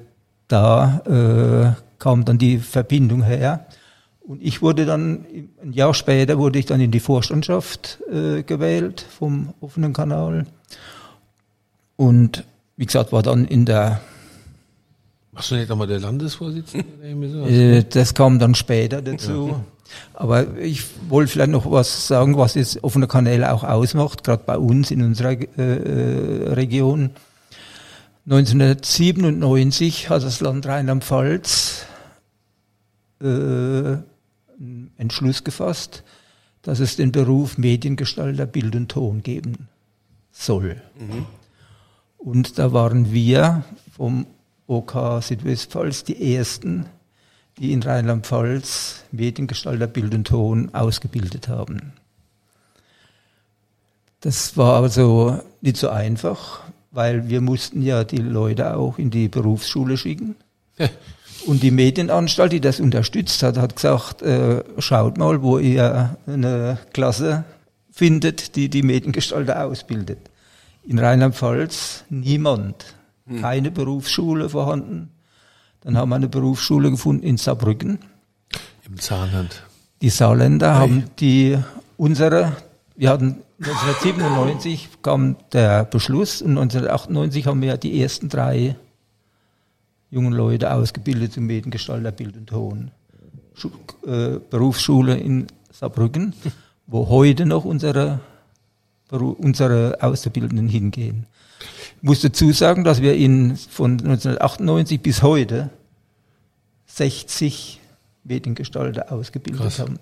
da 0.48 1.02
äh, 1.06 1.74
kam 2.00 2.26
dann 2.26 2.38
die 2.38 2.58
Verbindung 2.58 3.24
her. 3.24 3.66
Und 4.22 4.42
ich 4.42 4.62
wurde 4.62 4.86
dann, 4.86 5.26
ein 5.62 5.74
Jahr 5.74 5.94
später 5.94 6.38
wurde 6.38 6.60
ich 6.60 6.66
dann 6.66 6.80
in 6.80 6.92
die 6.92 7.00
Vorstandschaft 7.00 8.00
äh, 8.12 8.44
gewählt 8.44 9.06
vom 9.10 9.54
offenen 9.62 9.94
Kanal. 9.94 10.46
Und 11.96 12.46
wie 12.82 12.88
gesagt, 12.88 13.12
war 13.12 13.22
dann 13.22 13.46
in 13.46 13.66
der, 13.66 14.02
Machst 15.34 15.52
du 15.52 15.56
nicht 15.56 15.70
nochmal 15.70 15.86
der 15.86 16.00
Landesvorsitzende? 16.00 16.84
äh, 17.48 17.84
das 17.84 18.16
kam 18.16 18.40
dann 18.40 18.56
später 18.56 19.04
dazu. 19.04 19.64
Aber 20.16 20.58
ich 20.58 20.84
wollte 21.08 21.32
vielleicht 21.32 21.52
noch 21.52 21.70
was 21.70 22.08
sagen, 22.08 22.38
was 22.38 22.56
jetzt 22.56 22.84
offene 22.84 23.06
Kanäle 23.06 23.54
auch 23.54 23.64
ausmacht, 23.64 24.24
gerade 24.24 24.42
bei 24.48 24.58
uns 24.58 24.90
in 24.90 25.04
unserer 25.04 25.34
äh, 25.34 25.46
äh, 25.58 26.54
Region. 26.54 27.12
1997 28.26 30.10
hat 30.10 30.24
das 30.24 30.42
Land 30.42 30.66
Rheinland-Pfalz 30.66 31.86
äh, 33.22 33.26
einen 33.26 34.92
Entschluss 34.98 35.44
gefasst, 35.44 36.04
dass 36.64 36.80
es 36.80 36.96
den 36.96 37.12
Beruf 37.12 37.60
Mediengestalter 37.60 38.48
Bild 38.48 38.76
und 38.76 38.90
Ton 38.90 39.22
geben 39.22 39.68
soll. 40.32 40.82
Und 42.24 42.60
da 42.60 42.72
waren 42.72 43.12
wir 43.12 43.64
vom 43.96 44.28
OK 44.68 45.22
Südwestpfalz 45.22 46.04
die 46.04 46.36
ersten, 46.36 46.86
die 47.58 47.74
in 47.74 47.82
Rheinland-Pfalz 47.82 49.04
Mediengestalter 49.12 49.88
Bild 49.88 50.14
und 50.14 50.28
Ton 50.28 50.70
ausgebildet 50.74 51.48
haben. 51.48 51.94
Das 54.22 54.56
war 54.56 54.84
also 54.84 55.40
nicht 55.62 55.78
so 55.78 55.90
einfach, 55.90 56.62
weil 56.92 57.28
wir 57.28 57.42
mussten 57.42 57.82
ja 57.82 58.04
die 58.04 58.18
Leute 58.18 58.78
auch 58.78 59.00
in 59.00 59.10
die 59.10 59.28
Berufsschule 59.28 59.98
schicken. 59.98 60.36
Und 61.48 61.64
die 61.64 61.72
Medienanstalt, 61.72 62.52
die 62.52 62.62
das 62.62 62.80
unterstützt 62.80 63.42
hat, 63.42 63.58
hat 63.58 63.76
gesagt, 63.76 64.22
äh, 64.22 64.64
schaut 64.78 65.18
mal, 65.18 65.42
wo 65.42 65.58
ihr 65.58 66.18
eine 66.28 66.78
Klasse 66.94 67.46
findet, 67.92 68.56
die 68.56 68.70
die 68.70 68.84
Mediengestalter 68.84 69.66
ausbildet. 69.66 70.31
In 70.84 71.00
Rheinland-Pfalz 71.00 72.06
niemand. 72.10 72.96
Keine 73.40 73.72
Berufsschule 73.72 74.50
vorhanden. 74.50 75.12
Dann 75.82 75.98
haben 75.98 76.10
wir 76.10 76.16
eine 76.16 76.28
Berufsschule 76.28 76.92
gefunden 76.92 77.24
in 77.24 77.38
Saarbrücken. 77.38 78.00
Im 78.86 79.00
Zahnland. 79.00 79.64
Die 80.02 80.10
Saarländer 80.10 80.76
haben 80.76 81.06
die 81.20 81.58
unsere, 81.98 82.58
wir 82.96 83.10
hatten 83.10 83.44
1997 83.60 84.90
kam 85.04 85.36
der 85.54 85.86
Beschluss 85.86 86.42
und 86.42 86.58
1998 86.58 87.46
haben 87.46 87.62
wir 87.62 87.70
ja 87.70 87.78
die 87.78 88.02
ersten 88.02 88.28
drei 88.28 88.76
jungen 90.10 90.34
Leute 90.34 90.74
ausgebildet 90.74 91.34
zum 91.34 91.46
Mediengestalter 91.46 92.12
Bild 92.12 92.36
und 92.38 92.48
Ton. 92.48 92.92
Schu 93.54 93.70
äh, 94.08 94.40
Berufsschule 94.50 95.16
in 95.16 95.46
Saarbrücken, 95.72 96.34
wo 96.88 97.10
heute 97.10 97.46
noch 97.46 97.64
unsere, 97.64 98.20
unsere 99.12 99.98
Auszubildenden 100.02 100.68
hingehen. 100.70 101.26
Ich 101.98 102.04
muss 102.04 102.22
dazu 102.22 102.52
sagen, 102.52 102.84
dass 102.84 103.02
wir 103.02 103.16
in, 103.16 103.56
von 103.56 103.92
1998 103.92 105.02
bis 105.02 105.22
heute 105.22 105.70
60 106.88 107.80
Mediengestalter 108.24 109.12
ausgebildet 109.12 109.62
Krass. 109.62 109.80
haben. 109.80 110.00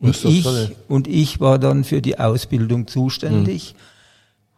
Und 0.00 0.24
ich, 0.24 0.42
toll. 0.44 0.76
und 0.86 1.08
ich 1.08 1.40
war 1.40 1.58
dann 1.58 1.82
für 1.82 2.00
die 2.00 2.18
Ausbildung 2.18 2.86
zuständig, 2.86 3.74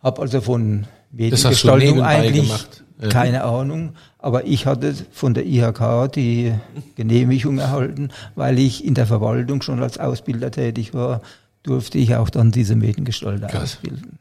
habe 0.02 0.20
also 0.20 0.40
von 0.42 0.86
Mediengestaltung 1.10 2.02
eigentlich 2.02 2.48
gemacht. 2.48 2.84
Ja. 3.00 3.08
keine 3.08 3.44
Ahnung, 3.44 3.94
aber 4.18 4.46
ich 4.46 4.66
hatte 4.66 4.94
von 5.10 5.32
der 5.32 5.46
IHK 5.46 6.12
die 6.12 6.52
Genehmigung 6.96 7.58
erhalten, 7.58 8.10
weil 8.34 8.58
ich 8.58 8.84
in 8.84 8.92
der 8.94 9.06
Verwaltung 9.06 9.62
schon 9.62 9.82
als 9.82 9.96
Ausbilder 9.96 10.50
tätig 10.50 10.92
war, 10.92 11.22
durfte 11.62 11.98
ich 11.98 12.14
auch 12.14 12.30
dann 12.30 12.50
diese 12.50 12.76
Mediengestalter 12.76 13.46
Krass. 13.46 13.62
ausbilden. 13.62 14.18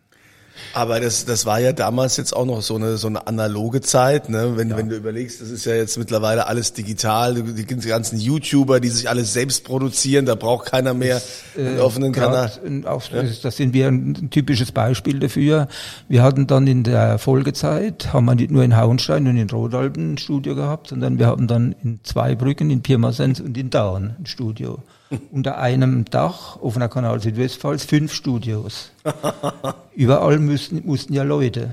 Aber 0.73 0.99
das, 0.99 1.25
das 1.25 1.45
war 1.45 1.59
ja 1.59 1.73
damals 1.73 2.17
jetzt 2.17 2.35
auch 2.35 2.45
noch 2.45 2.61
so 2.61 2.75
eine, 2.75 2.97
so 2.97 3.07
eine 3.07 3.27
analoge 3.27 3.81
Zeit, 3.81 4.29
ne? 4.29 4.53
Wenn, 4.55 4.75
wenn 4.75 4.89
du 4.89 4.95
überlegst, 4.95 5.41
das 5.41 5.49
ist 5.49 5.65
ja 5.65 5.73
jetzt 5.73 5.97
mittlerweile 5.97 6.47
alles 6.47 6.73
digital, 6.73 7.35
die 7.35 7.65
ganzen 7.65 8.19
YouTuber, 8.19 8.79
die 8.79 8.89
sich 8.89 9.09
alles 9.09 9.33
selbst 9.33 9.63
produzieren, 9.63 10.25
da 10.25 10.35
braucht 10.35 10.67
keiner 10.67 10.93
mehr 10.93 11.21
einen 11.57 11.79
offenen 11.79 12.11
Kanal. 12.11 12.49
Grad, 12.49 12.61
äh, 12.63 12.85
Auch, 12.85 13.03
das, 13.07 13.41
das 13.41 13.57
sind 13.57 13.73
wir 13.73 13.87
ein 13.87 14.29
typisches 14.29 14.71
Beispiel 14.71 15.19
dafür. 15.19 15.67
Wir 16.07 16.23
hatten 16.23 16.45
dann 16.45 16.67
in 16.67 16.83
der 16.83 17.17
Folgezeit, 17.17 18.13
haben 18.13 18.25
wir 18.25 18.35
nicht 18.35 18.51
nur 18.51 18.63
in 18.63 18.75
Hauenstein 18.77 19.27
und 19.27 19.37
in 19.37 19.49
Rodalben 19.49 20.13
ein 20.13 20.17
Studio 20.17 20.55
gehabt, 20.55 20.87
sondern 20.87 21.17
wir 21.19 21.27
haben 21.27 21.47
dann 21.47 21.75
in 21.83 22.01
Zweibrücken, 22.03 22.69
in 22.69 22.81
Pirmasens 22.81 23.41
und 23.41 23.57
in 23.57 23.69
Daun 23.69 24.15
ein 24.19 24.25
Studio. 24.25 24.83
Unter 25.31 25.57
einem 25.57 26.05
Dach 26.05 26.57
auf 26.61 26.75
einer 26.75 26.89
Kanal 26.89 27.19
Südwestpfalz 27.19 27.85
fünf 27.85 28.13
Studios. 28.13 28.91
Überall 29.95 30.39
müssten, 30.39 30.85
mussten 30.85 31.13
ja 31.13 31.23
Leute 31.23 31.69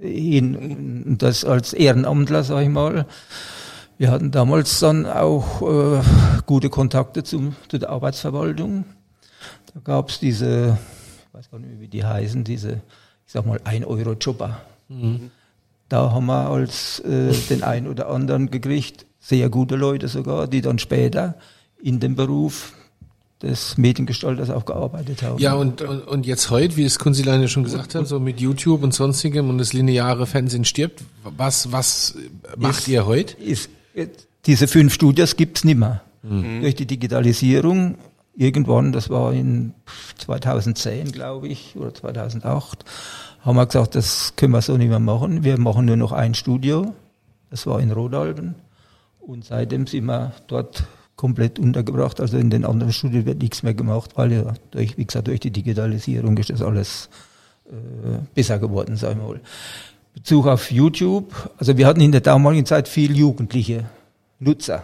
hin. 0.00 1.04
Und 1.06 1.18
das 1.22 1.44
als 1.44 1.72
Ehrenamtler, 1.72 2.42
sag 2.42 2.62
ich 2.62 2.68
mal. 2.68 3.06
Wir 3.98 4.10
hatten 4.10 4.30
damals 4.30 4.80
dann 4.80 5.06
auch 5.06 5.62
äh, 5.62 6.00
gute 6.46 6.70
Kontakte 6.70 7.22
zum, 7.22 7.54
zu 7.68 7.78
der 7.78 7.90
Arbeitsverwaltung. 7.90 8.86
Da 9.74 9.80
gab's 9.84 10.18
diese, 10.18 10.78
ich 11.28 11.34
weiß 11.34 11.50
gar 11.50 11.58
nicht 11.60 11.78
wie 11.80 11.88
die 11.88 12.04
heißen, 12.04 12.42
diese, 12.42 12.80
ich 13.26 13.32
sag 13.32 13.46
mal, 13.46 13.58
1-Euro-Jobber. 13.58 14.60
Da 15.88 16.12
haben 16.12 16.26
wir 16.26 16.48
als 16.48 17.00
äh, 17.00 17.32
den 17.50 17.62
einen 17.62 17.86
oder 17.86 18.08
anderen 18.08 18.50
gekriegt, 18.50 19.06
sehr 19.18 19.50
gute 19.50 19.76
Leute 19.76 20.08
sogar, 20.08 20.48
die 20.48 20.62
dann 20.62 20.78
später 20.78 21.36
in 21.82 22.00
dem 22.00 22.16
Beruf 22.16 22.72
des 23.42 23.78
Mediengestalters 23.78 24.50
auch 24.50 24.66
gearbeitet 24.66 25.22
haben. 25.22 25.38
Ja, 25.38 25.54
und, 25.54 25.80
und, 25.82 26.00
und 26.06 26.26
jetzt 26.26 26.50
heute, 26.50 26.76
wie 26.76 26.84
es 26.84 26.98
Kunzileine 26.98 27.48
schon 27.48 27.64
gesagt 27.64 27.94
hat, 27.94 28.06
so 28.06 28.20
mit 28.20 28.38
YouTube 28.40 28.82
und 28.82 28.92
sonstigem 28.92 29.48
und 29.48 29.58
das 29.58 29.72
lineare 29.72 30.26
Fernsehen 30.26 30.64
stirbt, 30.66 31.02
was, 31.36 31.72
was 31.72 32.14
macht 32.56 32.80
Ist- 32.80 32.88
ihr 32.88 33.06
heute? 33.06 33.36
ist, 33.42 33.70
diese 34.46 34.68
fünf 34.68 34.92
Studios 34.94 35.36
gibt's 35.36 35.64
nicht 35.64 35.78
mehr. 35.78 36.02
Durch 36.22 36.74
die 36.74 36.84
Digitalisierung, 36.86 37.94
irgendwann, 38.36 38.92
das 38.92 39.08
war 39.08 39.32
in 39.32 39.72
2010, 40.18 41.12
glaube 41.12 41.48
ich, 41.48 41.76
oder 41.76 41.94
2008, 41.94 42.84
haben 43.40 43.56
wir 43.56 43.64
gesagt, 43.64 43.94
das 43.94 44.34
können 44.36 44.52
wir 44.52 44.60
so 44.60 44.76
nicht 44.76 44.90
mehr 44.90 44.98
machen. 45.00 45.44
Wir 45.44 45.58
machen 45.58 45.86
nur 45.86 45.96
noch 45.96 46.12
ein 46.12 46.34
Studio. 46.34 46.92
Das 47.50 47.66
war 47.66 47.80
in 47.80 47.90
Rodalben. 47.90 48.54
Und 49.18 49.46
seitdem 49.46 49.86
sind 49.86 50.04
wir 50.04 50.32
dort 50.46 50.84
komplett 51.20 51.58
untergebracht. 51.58 52.18
Also 52.18 52.38
in 52.38 52.48
den 52.48 52.64
anderen 52.64 52.94
Studien 52.94 53.26
wird 53.26 53.42
nichts 53.42 53.62
mehr 53.62 53.74
gemacht, 53.74 54.12
weil 54.14 54.32
ja 54.32 54.54
durch, 54.70 54.96
wie 54.96 55.04
gesagt, 55.04 55.28
durch 55.28 55.40
die 55.40 55.50
Digitalisierung 55.50 56.38
ist 56.38 56.48
das 56.48 56.62
alles 56.62 57.10
äh, 57.66 57.74
besser 58.34 58.58
geworden, 58.58 58.96
sagen 58.96 59.20
wir 59.20 59.28
mal. 59.28 59.40
Bezug 60.14 60.46
auf 60.46 60.70
YouTube, 60.70 61.50
also 61.58 61.76
wir 61.76 61.86
hatten 61.86 62.00
in 62.00 62.10
der 62.10 62.22
damaligen 62.22 62.64
Zeit 62.64 62.88
viel 62.88 63.14
jugendliche 63.14 63.84
Nutzer. 64.38 64.82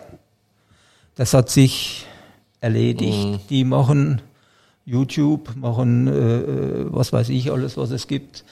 Das 1.15 1.33
hat 1.33 1.49
sich 1.49 2.05
erledigt. 2.61 3.49
Die 3.49 3.65
machen 3.65 4.21
YouTube, 4.85 5.57
machen 5.57 6.07
äh, 6.07 6.13
äh, 6.13 6.87
was 6.91 7.15
weiß 7.15 7.31
ich 7.31 7.51
alles, 7.51 7.79
was 7.79 7.91
es 7.93 8.09
gibt. 8.09 8.45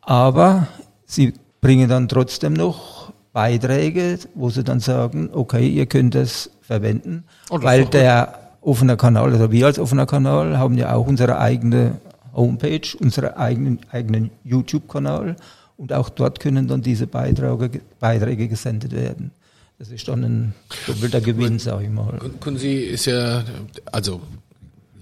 Aber 0.00 0.66
sie 1.06 1.34
bringen 1.60 1.88
dann 1.88 2.08
trotzdem 2.08 2.52
noch 2.52 3.11
Beiträge, 3.32 4.18
wo 4.34 4.50
sie 4.50 4.62
dann 4.64 4.80
sagen, 4.80 5.30
okay, 5.32 5.66
ihr 5.68 5.86
könnt 5.86 6.14
es 6.14 6.50
verwenden, 6.60 7.24
Oh, 7.50 7.56
das 7.56 7.64
weil 7.64 7.84
der 7.86 8.38
offene 8.60 8.96
Kanal, 8.96 9.32
also 9.32 9.50
wir 9.50 9.66
als 9.66 9.78
offener 9.78 10.06
Kanal 10.06 10.58
haben 10.58 10.76
ja 10.78 10.94
auch 10.94 11.06
unsere 11.06 11.38
eigene 11.38 11.96
Homepage, 12.34 12.80
unseren 13.00 13.34
eigenen, 13.34 13.78
eigenen 13.90 14.30
YouTube-Kanal 14.44 15.36
und 15.76 15.92
auch 15.92 16.08
dort 16.10 16.40
können 16.40 16.68
dann 16.68 16.82
diese 16.82 17.06
Beiträge, 17.06 17.80
Beiträge 17.98 18.48
gesendet 18.48 18.92
werden. 18.92 19.32
Das 19.78 19.88
ist 19.90 20.06
dann 20.06 20.22
ein 20.24 20.54
doppelter 20.86 21.20
Gewinn, 21.20 21.58
sage 21.58 21.84
ich 21.84 21.90
mal. 21.90 22.18
Kun- 22.18 22.38
Kunzi 22.38 22.74
ist 22.74 23.06
ja, 23.06 23.42
also 23.90 24.20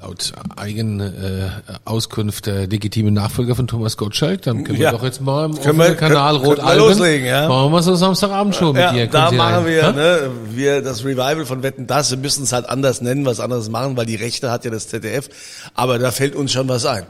laut 0.00 0.32
eigenen 0.56 1.00
äh, 1.00 1.50
Auskunft 1.84 2.46
der 2.46 2.66
legitime 2.66 3.10
Nachfolger 3.10 3.54
von 3.54 3.66
Thomas 3.66 3.96
Gottschalk. 3.96 4.42
Dann 4.42 4.64
können 4.64 4.78
wir 4.78 4.84
Ja. 4.86 4.92
doch 4.92 5.02
jetzt 5.04 5.20
mal 5.20 5.46
im 5.46 5.60
Können 5.60 5.78
wir- 5.78 5.94
Kanal 5.94 6.34
können- 6.36 6.44
Rot 6.46 6.58
können 6.60 6.78
loslegen, 6.78 7.26
ja? 7.26 7.48
Machen 7.48 7.72
wir 7.72 7.82
so 7.82 7.94
Samstagabendshow 7.94 8.72
mit 8.72 8.82
Ja, 8.82 8.92
dir. 8.92 9.06
da 9.08 9.30
machen 9.30 9.66
wir, 9.66 9.76
Ja? 9.76 9.92
ne, 9.92 10.30
wir 10.52 10.82
das 10.82 11.04
Revival 11.04 11.44
von 11.44 11.62
Wetten 11.62 11.86
das. 11.86 12.10
Wir 12.10 12.18
müssen 12.18 12.44
es 12.44 12.52
halt 12.52 12.68
anders 12.68 13.00
nennen, 13.00 13.26
was 13.26 13.40
anderes 13.40 13.68
machen, 13.68 13.96
weil 13.96 14.06
die 14.06 14.16
Rechte 14.16 14.50
hat 14.50 14.64
ja 14.64 14.70
das 14.70 14.88
ZDF. 14.88 15.28
Aber 15.74 15.98
da 15.98 16.10
fällt 16.10 16.34
uns 16.34 16.52
schon 16.52 16.68
was 16.68 16.86
ein. 16.86 17.04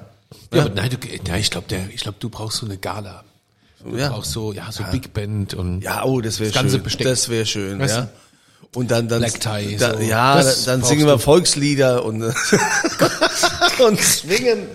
Ja, 0.52 0.62
aber 0.62 0.74
nein, 0.74 0.90
du, 0.90 0.96
ja, 1.28 1.36
ich 1.36 1.50
glaube, 1.50 1.66
ich 1.94 2.02
glaube, 2.02 2.16
du 2.20 2.28
brauchst 2.28 2.58
so 2.58 2.66
eine 2.66 2.76
Gala. 2.76 3.22
Du 3.88 3.96
Ja. 3.96 4.10
brauchst 4.10 4.32
so, 4.32 4.52
ja, 4.52 4.70
so 4.70 4.82
Big 4.92 5.14
Band 5.14 5.54
und 5.54 5.80
Ja, 5.82 6.04
oh, 6.04 6.20
das 6.20 6.38
wäre 6.40 6.52
schön. 6.52 6.82
Besteck. 6.82 7.06
Das 7.06 7.28
wäre 7.28 7.46
schön, 7.46 7.78
Weißt 7.78 7.96
ja. 7.96 8.08
Und 8.74 8.90
dann, 8.92 9.08
dann, 9.08 9.18
Black 9.18 9.40
Tie, 9.40 9.76
da, 9.76 9.94
so. 9.94 10.00
ja, 10.00 10.36
Das 10.36 10.64
dann 10.64 10.84
singen 10.84 11.04
wir 11.06 11.14
du. 11.14 11.18
Volkslieder 11.18 12.04
und, 12.04 12.22
und 13.84 14.00
swingen, 14.00 14.68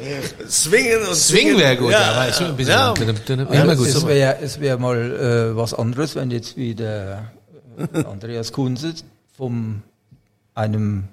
swingen 0.49 1.07
und 1.07 1.15
Swing 1.15 1.57
wäre 1.57 1.77
gut, 1.77 1.91
ja, 1.91 2.27
will 2.39 2.47
ein 2.47 2.55
bisschen. 2.57 2.73
ja. 2.73 2.93
Ja, 2.93 3.53
Ja, 3.53 3.63
immer 3.63 3.75
gut. 3.77 3.87
es 3.87 4.05
wäre 4.05 4.37
es 4.41 4.59
wär 4.59 4.77
mal 4.77 4.97
äh, 5.53 5.55
was 5.55 5.73
anderes, 5.73 6.13
wenn 6.15 6.29
jetzt 6.29 6.57
wieder 6.57 7.31
äh, 7.77 8.03
Andreas 8.03 8.51
Kunze 8.51 8.93
vom 9.37 9.81
einem 10.55 11.05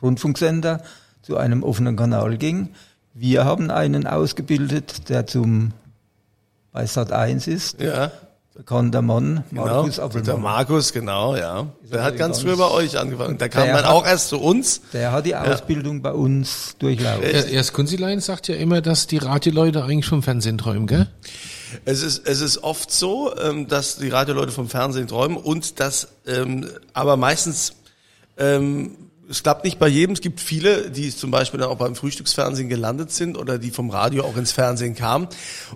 Rundfunksender 0.00 0.82
zu 1.22 1.36
einem 1.36 1.64
offenen 1.64 1.96
Kanal 1.96 2.36
ging. 2.36 2.68
Wir 3.12 3.44
haben 3.44 3.72
einen 3.72 4.06
ausgebildet, 4.06 5.08
der 5.08 5.26
zum 5.26 5.72
bei 6.70 6.86
Sat 6.86 7.10
1 7.10 7.48
ist, 7.48 7.80
ja. 7.80 8.12
Bekannter 8.58 9.02
Mann, 9.02 9.44
Genau, 9.50 9.64
Markus 9.66 9.94
der 9.96 10.04
Appelmann. 10.04 10.42
Markus, 10.42 10.92
genau, 10.92 11.36
ja. 11.36 11.66
Der 11.92 12.02
hat 12.02 12.16
ganz 12.16 12.38
ganz- 12.38 12.40
früh 12.42 12.56
bei 12.56 12.68
euch 12.68 12.98
angefangen. 12.98 13.38
Der 13.38 13.48
kam 13.48 13.64
Der 13.64 13.76
dann 13.76 13.84
hat- 13.84 13.90
auch 13.92 14.04
erst 14.04 14.28
zu 14.30 14.38
uns. 14.40 14.80
Der 14.92 15.12
hat 15.12 15.24
die 15.26 15.36
Ausbildung 15.36 16.02
bei 16.02 16.12
uns 16.12 16.74
durchlaufen. 16.80 17.22
Ja, 17.22 17.28
Erst 17.44 17.72
Kunzilein 17.72 18.20
sagt 18.20 18.48
ja 18.48 18.56
immer, 18.56 18.80
dass 18.80 19.06
die 19.06 19.18
Radioleute 19.18 19.84
eigentlich 19.84 20.06
vom 20.06 20.22
Fernsehen 20.24 20.58
träumen, 20.58 20.88
gell? 20.88 21.06
Es 21.84 22.02
ist, 22.02 22.26
es 22.26 22.40
ist 22.40 22.58
oft 22.64 22.90
so, 22.90 23.32
ähm, 23.38 23.68
dass 23.68 23.96
die 23.98 24.08
Radioleute 24.08 24.50
vom 24.52 24.68
Fernsehen 24.68 25.06
träumen 25.06 25.36
und 25.36 25.78
dass 25.80 26.08
ähm, 26.26 26.68
aber 26.94 27.16
meistens 27.16 27.74
ähm, 28.38 28.96
es 29.30 29.42
klappt 29.42 29.64
nicht 29.64 29.78
bei 29.78 29.88
jedem. 29.88 30.14
Es 30.14 30.20
gibt 30.20 30.40
viele, 30.40 30.90
die 30.90 31.14
zum 31.14 31.30
Beispiel 31.30 31.60
dann 31.60 31.68
auch 31.68 31.76
beim 31.76 31.94
Frühstücksfernsehen 31.94 32.68
gelandet 32.68 33.12
sind 33.12 33.36
oder 33.36 33.58
die 33.58 33.70
vom 33.70 33.90
Radio 33.90 34.24
auch 34.24 34.36
ins 34.36 34.52
Fernsehen 34.52 34.94
kamen. 34.94 35.28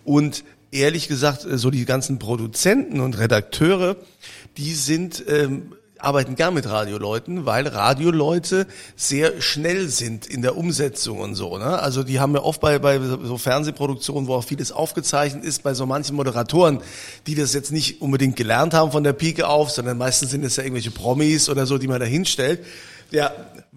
Und 0.04 0.42
ehrlich 0.72 1.06
gesagt, 1.06 1.44
äh, 1.44 1.58
so 1.58 1.70
die 1.70 1.84
ganzen 1.84 2.18
Produzenten 2.18 3.00
und 3.00 3.18
Redakteure, 3.18 3.96
die 4.56 4.74
sind 4.74 5.24
ähm, 5.28 5.72
arbeiten 6.02 6.34
gern 6.34 6.54
mit 6.54 6.68
Radioleuten, 6.68 7.46
weil 7.46 7.68
Radioleute 7.68 8.66
sehr 8.96 9.40
schnell 9.40 9.88
sind 9.88 10.26
in 10.26 10.42
der 10.42 10.56
Umsetzung 10.56 11.20
und 11.20 11.36
so. 11.36 11.58
Ne? 11.58 11.78
Also 11.78 12.02
die 12.02 12.18
haben 12.18 12.34
ja 12.34 12.42
oft 12.42 12.60
bei, 12.60 12.78
bei 12.80 12.98
so 12.98 13.38
Fernsehproduktionen, 13.38 14.26
wo 14.26 14.34
auch 14.34 14.44
vieles 14.44 14.72
aufgezeichnet 14.72 15.44
ist, 15.44 15.62
bei 15.62 15.74
so 15.74 15.86
manchen 15.86 16.16
Moderatoren, 16.16 16.80
die 17.26 17.34
das 17.34 17.54
jetzt 17.54 17.70
nicht 17.70 18.02
unbedingt 18.02 18.36
gelernt 18.36 18.74
haben 18.74 18.90
von 18.90 19.04
der 19.04 19.12
Pike 19.12 19.46
auf, 19.46 19.70
sondern 19.70 19.96
meistens 19.96 20.30
sind 20.30 20.44
es 20.44 20.56
ja 20.56 20.64
irgendwelche 20.64 20.90
Promis 20.90 21.48
oder 21.48 21.66
so, 21.66 21.78
die 21.78 21.88
man 21.88 22.00
da 22.00 22.06
hinstellt. 22.06 22.60
Ja, 23.12 23.30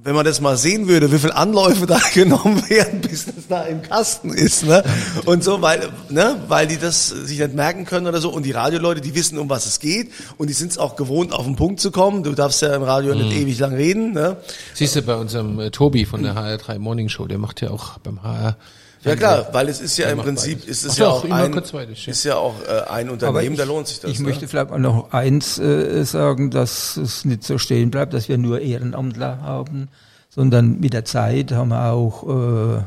wenn 0.06 0.13
man 0.13 0.24
das 0.24 0.39
mal 0.39 0.56
sehen 0.56 0.88
würde, 0.88 1.12
wie 1.12 1.17
viel 1.17 1.32
Anläufe 1.32 1.86
da 1.88 2.00
genommen 2.13 2.69
werden, 2.69 3.02
bis 3.02 3.26
das 3.26 3.48
da 3.50 3.63
im 3.63 3.82
Kasten 3.82 4.30
ist, 4.30 4.63
ne? 4.65 4.84
Und 5.26 5.43
so, 5.43 5.62
weil, 5.62 5.89
ne, 6.10 6.38
weil 6.48 6.67
die 6.67 6.78
das 6.78 7.10
sich 7.10 7.39
nicht 7.39 7.54
merken 7.56 7.86
können 7.86 8.06
oder 8.08 8.21
so. 8.21 8.30
Und 8.30 8.43
die 8.43 8.52
Radioleute, 8.52 9.02
die 9.02 9.15
wissen, 9.15 9.38
um 9.39 9.50
was 9.50 9.65
es 9.65 9.80
geht, 9.80 10.12
und 10.38 10.48
die 10.48 10.54
sind 10.54 10.71
es 10.71 10.78
auch 10.78 10.95
gewohnt, 10.95 11.34
auf 11.34 11.45
den 11.45 11.56
Punkt 11.56 11.80
zu 11.80 11.91
kommen. 11.91 12.24
Du 12.24 12.32
darfst 12.34 12.62
ja 12.62 12.76
im 12.76 12.84
Radio 12.84 13.15
nicht 13.15 13.34
ewig 13.36 13.58
lang 13.60 13.74
reden, 13.74 14.13
ne? 14.13 14.38
Siehst 14.74 14.95
du 14.95 15.02
bei 15.02 15.15
unserem 15.15 15.60
äh, 15.60 15.71
Tobi 15.71 16.06
von 16.06 16.21
der 16.21 16.36
HR3 16.36 16.80
Morning 16.80 17.10
Show, 17.10 17.26
der 17.26 17.39
macht 17.39 17.62
ja 17.62 17.71
auch 17.71 17.98
beim 18.00 18.24
HR. 18.24 18.58
Ja 19.06 19.15
klar, 19.15 19.48
weil 19.52 19.70
es 19.70 19.82
ist 19.82 19.98
ja 19.98 20.10
im 20.10 20.18
Prinzip, 20.18 20.68
ist 20.68 20.84
es 20.84 20.98
ja 20.98 21.06
doch, 21.06 21.24
auch 21.24 21.32
ein, 21.32 21.52
kurz 21.52 21.72
beides, 21.72 22.06
ja. 22.06 22.12
ist 22.12 22.24
ja 22.24 22.36
auch 22.38 22.56
äh, 22.68 22.89
ein 22.89 23.08
Aber 23.08 23.13
Unternehmen, 23.13 23.54
ich, 23.54 23.60
da 23.60 23.65
lohnt 23.65 23.88
sich 23.88 24.00
das. 24.00 24.12
Ich 24.12 24.20
ne? 24.20 24.28
möchte 24.28 24.48
vielleicht 24.48 24.72
mal 24.72 24.80
noch 24.80 25.13
eins 25.13 25.60
äh, 25.60 26.04
sagen, 26.04 26.50
dass 26.50 26.98
es 26.98 27.24
nicht 27.24 27.44
so 27.44 27.58
stehen 27.60 27.91
bleibt, 27.91 28.13
dass 28.13 28.30
wir 28.30 28.38
nur 28.38 28.62
Ehrenamtler 28.62 29.41
haben, 29.41 29.89
sondern 30.30 30.80
mit 30.80 30.94
der 30.94 31.06
Zeit 31.06 31.52
haben 31.52 31.70
wir 31.70 31.91
auch 31.91 32.24
äh, 32.24 32.78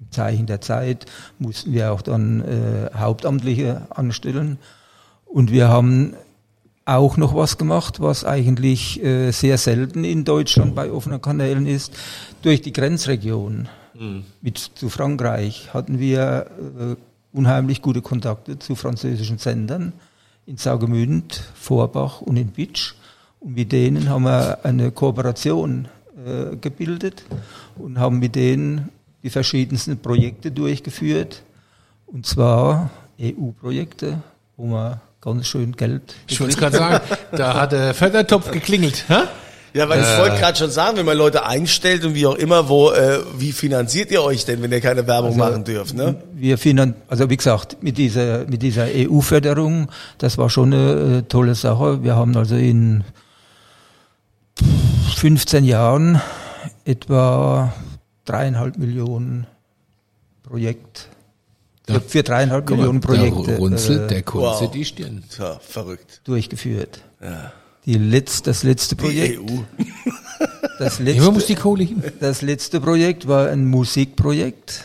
im 0.00 0.10
Zeichen 0.10 0.46
der 0.46 0.60
Zeit 0.60 1.06
mussten 1.38 1.72
wir 1.72 1.92
auch 1.92 2.02
dann 2.02 2.40
äh, 2.40 2.90
Hauptamtliche 2.98 3.82
anstellen 3.90 4.58
und 5.26 5.52
wir 5.52 5.68
haben 5.68 6.14
auch 6.88 7.18
noch 7.18 7.34
was 7.34 7.58
gemacht, 7.58 8.00
was 8.00 8.24
eigentlich 8.24 9.02
äh, 9.04 9.30
sehr 9.30 9.58
selten 9.58 10.04
in 10.04 10.24
Deutschland 10.24 10.74
bei 10.74 10.90
offenen 10.90 11.20
Kanälen 11.20 11.66
ist. 11.66 11.92
Durch 12.40 12.62
die 12.62 12.72
Grenzregion 12.72 13.68
mit 14.40 14.58
zu 14.58 14.88
Frankreich 14.88 15.72
hatten 15.74 15.98
wir 15.98 16.46
äh, 16.78 16.96
unheimlich 17.36 17.82
gute 17.82 18.02
Kontakte 18.02 18.58
zu 18.58 18.74
französischen 18.74 19.38
Sendern 19.38 19.92
in 20.46 20.56
Saugemünd, 20.56 21.42
Vorbach 21.54 22.20
und 22.20 22.36
in 22.36 22.48
Bitsch. 22.48 22.94
Und 23.40 23.54
mit 23.54 23.72
denen 23.72 24.08
haben 24.08 24.24
wir 24.24 24.64
eine 24.64 24.90
Kooperation 24.90 25.88
äh, 26.16 26.56
gebildet 26.56 27.24
und 27.76 27.98
haben 27.98 28.18
mit 28.18 28.34
denen 28.34 28.88
die 29.22 29.30
verschiedensten 29.30 29.98
Projekte 29.98 30.50
durchgeführt. 30.50 31.42
Und 32.06 32.26
zwar 32.26 32.90
EU-Projekte, 33.20 34.22
wo 34.56 34.66
man 34.66 35.00
ganz 35.20 35.46
schön 35.46 35.72
Geld 35.72 36.14
Ich 36.28 36.40
wollte 36.40 36.56
gerade 36.56 36.76
sagen, 36.76 37.04
da 37.32 37.60
hat 37.60 37.72
der 37.72 37.94
Fördertopf 37.94 38.50
geklingelt. 38.50 39.04
Hä? 39.08 39.24
Ja, 39.74 39.88
weil 39.88 40.00
ich 40.00 40.06
Äh. 40.06 40.18
wollte 40.18 40.36
gerade 40.38 40.58
schon 40.58 40.70
sagen, 40.70 40.96
wenn 40.96 41.06
man 41.06 41.16
Leute 41.16 41.44
einstellt 41.44 42.04
und 42.04 42.14
wie 42.14 42.26
auch 42.26 42.34
immer, 42.36 42.68
wo, 42.68 42.90
äh, 42.90 43.20
wie 43.36 43.52
finanziert 43.52 44.10
ihr 44.10 44.22
euch 44.22 44.44
denn, 44.44 44.62
wenn 44.62 44.72
ihr 44.72 44.80
keine 44.80 45.06
Werbung 45.06 45.36
machen 45.36 45.64
dürft, 45.64 45.94
ne? 45.94 46.16
Wir 46.34 46.58
finan 46.58 46.94
also 47.08 47.28
wie 47.30 47.36
gesagt, 47.36 47.82
mit 47.82 47.98
dieser, 47.98 48.46
mit 48.46 48.62
dieser 48.62 48.86
EU-Förderung, 48.86 49.90
das 50.18 50.38
war 50.38 50.50
schon 50.50 50.72
eine 50.72 51.18
äh, 51.18 51.22
tolle 51.22 51.54
Sache. 51.54 52.02
Wir 52.02 52.16
haben 52.16 52.36
also 52.36 52.56
in 52.56 53.04
15 55.16 55.64
Jahren 55.64 56.20
etwa 56.84 57.72
dreieinhalb 58.24 58.78
Millionen 58.78 59.46
Projekt, 60.42 61.08
für, 61.86 62.00
für 62.00 62.22
dreieinhalb 62.22 62.66
Guck 62.66 62.76
Millionen 62.76 63.00
Projekte 63.00 63.52
Da 63.52 63.56
runzelt 63.56 64.02
äh, 64.02 64.14
der 64.14 64.22
Kunze 64.22 64.64
wow. 64.64 64.70
die 64.70 64.84
Stirn. 64.84 65.24
Tja, 65.28 65.58
verrückt. 65.60 66.20
durchgeführt. 66.24 67.00
Ja. 67.22 67.52
Die 67.88 67.96
letzt, 67.96 68.46
das 68.46 68.64
letzte 68.64 68.96
Die 68.96 69.02
Projekt, 69.02 69.40
EU. 69.40 69.60
das 70.78 71.00
Immer 71.00 71.30
muss 71.30 71.36
letzte, 71.36 71.46
die 71.46 71.54
Kohle 71.54 71.84
hin. 71.84 72.02
Das 72.20 72.42
letzte 72.42 72.82
Projekt 72.82 73.26
war 73.26 73.48
ein 73.48 73.64
Musikprojekt. 73.64 74.84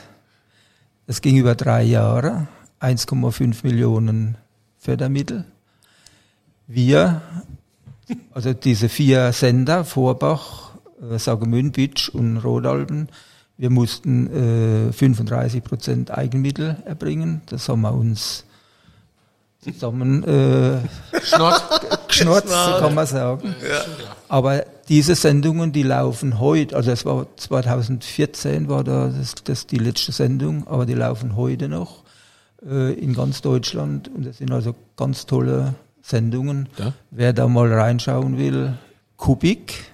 Das 1.05 1.19
ging 1.19 1.35
über 1.35 1.53
drei 1.53 1.83
Jahre, 1.83 2.47
1,5 2.79 3.57
Millionen 3.63 4.37
Fördermittel. 4.77 5.43
Wir, 6.65 7.21
also 8.31 8.53
diese 8.53 8.87
vier 8.87 9.33
Sender, 9.33 9.83
Vorbach, 9.83 10.71
äh, 11.01 11.19
Saugemünd, 11.19 11.73
Bitsch 11.73 12.07
und 12.07 12.37
Rodalben, 12.37 13.09
wir 13.57 13.69
mussten 13.69 14.87
äh, 14.87 14.93
35 14.93 15.61
Prozent 15.61 16.09
Eigenmittel 16.09 16.77
erbringen. 16.85 17.41
Das 17.47 17.67
haben 17.67 17.81
wir 17.81 17.93
uns 17.93 18.45
zusammen 19.59 20.23
äh. 20.23 20.79
geschnurzt, 22.17 22.49
so 22.49 22.79
kann 22.79 22.93
man 22.93 23.07
sagen. 23.07 23.55
Aber 24.29 24.65
diese 24.89 25.15
Sendungen, 25.15 25.71
die 25.71 25.83
laufen 25.83 26.39
heute, 26.39 26.75
also 26.75 26.91
es 26.91 27.05
war 27.05 27.27
2014 27.37 28.67
war 28.69 28.83
da 28.83 29.07
das, 29.07 29.35
das 29.43 29.67
die 29.67 29.77
letzte 29.77 30.11
Sendung, 30.11 30.67
aber 30.67 30.85
die 30.85 30.93
laufen 30.93 31.35
heute 31.35 31.69
noch 31.69 32.03
äh, 32.65 32.93
in 32.93 33.13
ganz 33.13 33.41
Deutschland 33.41 34.09
und 34.13 34.25
das 34.25 34.37
sind 34.37 34.51
also 34.51 34.75
ganz 34.97 35.25
tolle 35.25 35.75
Sendungen. 36.01 36.69
Ja. 36.77 36.93
Wer 37.11 37.33
da 37.33 37.47
mal 37.47 37.71
reinschauen 37.73 38.37
will, 38.37 38.73
Kubik, 39.17 39.85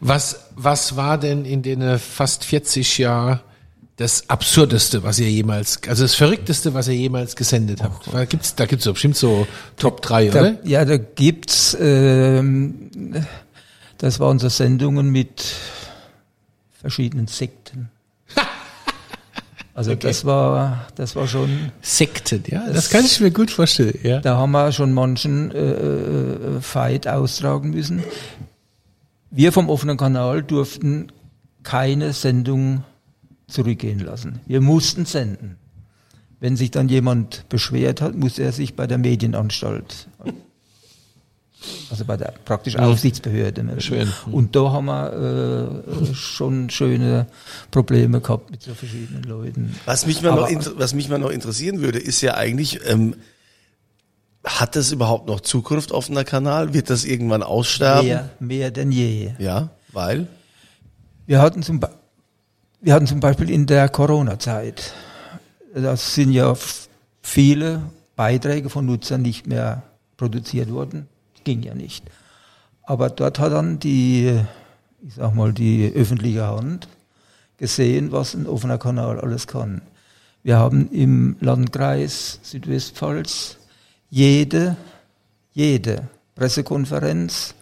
Was, 0.00 0.48
was 0.56 0.96
war 0.96 1.18
denn 1.18 1.44
in 1.44 1.62
den 1.62 1.82
äh, 1.82 1.98
fast 1.98 2.44
40 2.44 2.98
Jahren 2.98 3.40
das 4.00 4.30
Absurdeste, 4.30 5.02
was 5.02 5.18
ihr 5.18 5.30
jemals, 5.30 5.80
also 5.86 6.04
das 6.04 6.14
Verrückteste, 6.14 6.72
was 6.72 6.88
ihr 6.88 6.94
jemals 6.94 7.36
gesendet 7.36 7.82
habt? 7.82 8.08
Da 8.10 8.24
gibt's, 8.24 8.54
da 8.54 8.64
gibt's 8.64 8.86
doch 8.86 8.94
bestimmt 8.94 9.16
so 9.16 9.46
Top 9.76 10.00
3, 10.00 10.30
oder? 10.30 10.52
Da, 10.52 10.58
ja, 10.64 10.86
da 10.86 10.96
gibt's 10.96 11.76
ähm, 11.78 12.90
Das 13.98 14.18
waren 14.18 14.38
so 14.38 14.48
Sendungen 14.48 15.10
mit 15.10 15.44
verschiedenen 16.80 17.26
Sekten. 17.26 17.90
Also 19.74 19.94
das 19.94 20.24
war, 20.24 20.88
das 20.94 21.14
war 21.14 21.28
schon, 21.28 21.70
Sekten, 21.80 22.42
ja, 22.48 22.68
das 22.70 22.90
kann 22.90 23.04
ich 23.04 23.20
mir 23.20 23.30
gut 23.30 23.50
vorstellen, 23.50 23.98
ja. 24.02 24.20
da 24.20 24.36
haben 24.36 24.50
wir 24.50 24.72
schon 24.72 24.92
manchen 24.92 25.52
äh, 25.52 25.58
äh, 25.58 26.60
Fight 26.60 27.06
austragen 27.06 27.70
müssen. 27.70 28.02
Wir 29.30 29.52
vom 29.52 29.70
offenen 29.70 29.96
Kanal 29.96 30.42
durften 30.42 31.12
keine 31.62 32.12
Sendung 32.12 32.84
zurückgehen 33.50 34.00
lassen. 34.00 34.40
Wir 34.46 34.60
mussten 34.60 35.04
senden. 35.06 35.56
Wenn 36.40 36.56
sich 36.56 36.70
dann 36.70 36.88
jemand 36.88 37.44
beschwert 37.50 38.00
hat, 38.00 38.14
musste 38.16 38.42
er 38.42 38.52
sich 38.52 38.74
bei 38.74 38.86
der 38.86 38.96
Medienanstalt, 38.96 40.08
also 41.90 42.06
bei 42.06 42.16
der 42.16 42.32
praktisch 42.46 42.76
Aufsichtsbehörde 42.76 43.62
melden. 43.62 43.76
Beschweren. 43.76 44.10
Und 44.32 44.56
da 44.56 44.72
haben 44.72 44.86
wir 44.86 45.82
äh, 46.10 46.14
schon 46.14 46.70
schöne 46.70 47.26
Probleme 47.70 48.22
gehabt 48.22 48.50
mit 48.50 48.62
so 48.62 48.72
verschiedenen 48.72 49.24
Leuten. 49.24 49.74
Was 49.84 50.06
mich 50.06 50.22
mal, 50.22 50.30
Aber- 50.30 50.40
noch, 50.42 50.48
inter- 50.48 50.72
was 50.78 50.94
mich 50.94 51.10
mal 51.10 51.18
noch 51.18 51.28
interessieren 51.30 51.80
würde, 51.82 51.98
ist 51.98 52.22
ja 52.22 52.34
eigentlich, 52.36 52.80
ähm, 52.88 53.14
hat 54.42 54.74
das 54.76 54.90
überhaupt 54.92 55.26
noch 55.26 55.40
Zukunft 55.42 55.92
offener 55.92 56.24
Kanal? 56.24 56.72
Wird 56.72 56.88
das 56.88 57.04
irgendwann 57.04 57.42
aussterben? 57.42 58.06
Mehr, 58.08 58.30
mehr 58.38 58.70
denn 58.70 58.90
je. 58.90 59.32
Ja, 59.38 59.68
weil? 59.92 60.26
Wir 61.26 61.42
hatten 61.42 61.62
zum, 61.62 61.80
Be 61.80 61.90
wir 62.80 62.94
hatten 62.94 63.06
zum 63.06 63.20
Beispiel 63.20 63.50
in 63.50 63.66
der 63.66 63.88
Corona-Zeit, 63.88 64.94
das 65.74 66.14
sind 66.14 66.32
ja 66.32 66.56
viele 67.22 67.82
Beiträge 68.16 68.70
von 68.70 68.86
Nutzern 68.86 69.22
nicht 69.22 69.46
mehr 69.46 69.82
produziert 70.16 70.70
worden. 70.70 71.08
Ging 71.44 71.62
ja 71.62 71.74
nicht. 71.74 72.04
Aber 72.82 73.10
dort 73.10 73.38
hat 73.38 73.52
dann 73.52 73.78
die, 73.78 74.40
ich 75.06 75.14
sag 75.14 75.34
mal, 75.34 75.52
die 75.52 75.92
öffentliche 75.94 76.46
Hand 76.46 76.88
gesehen, 77.56 78.12
was 78.12 78.34
ein 78.34 78.46
offener 78.46 78.78
Kanal 78.78 79.20
alles 79.20 79.46
kann. 79.46 79.82
Wir 80.42 80.56
haben 80.56 80.90
im 80.90 81.36
Landkreis 81.40 82.40
Südwestpfalz 82.42 83.58
jede, 84.08 84.76
jede 85.52 86.08
Pressekonferenz 86.34 87.54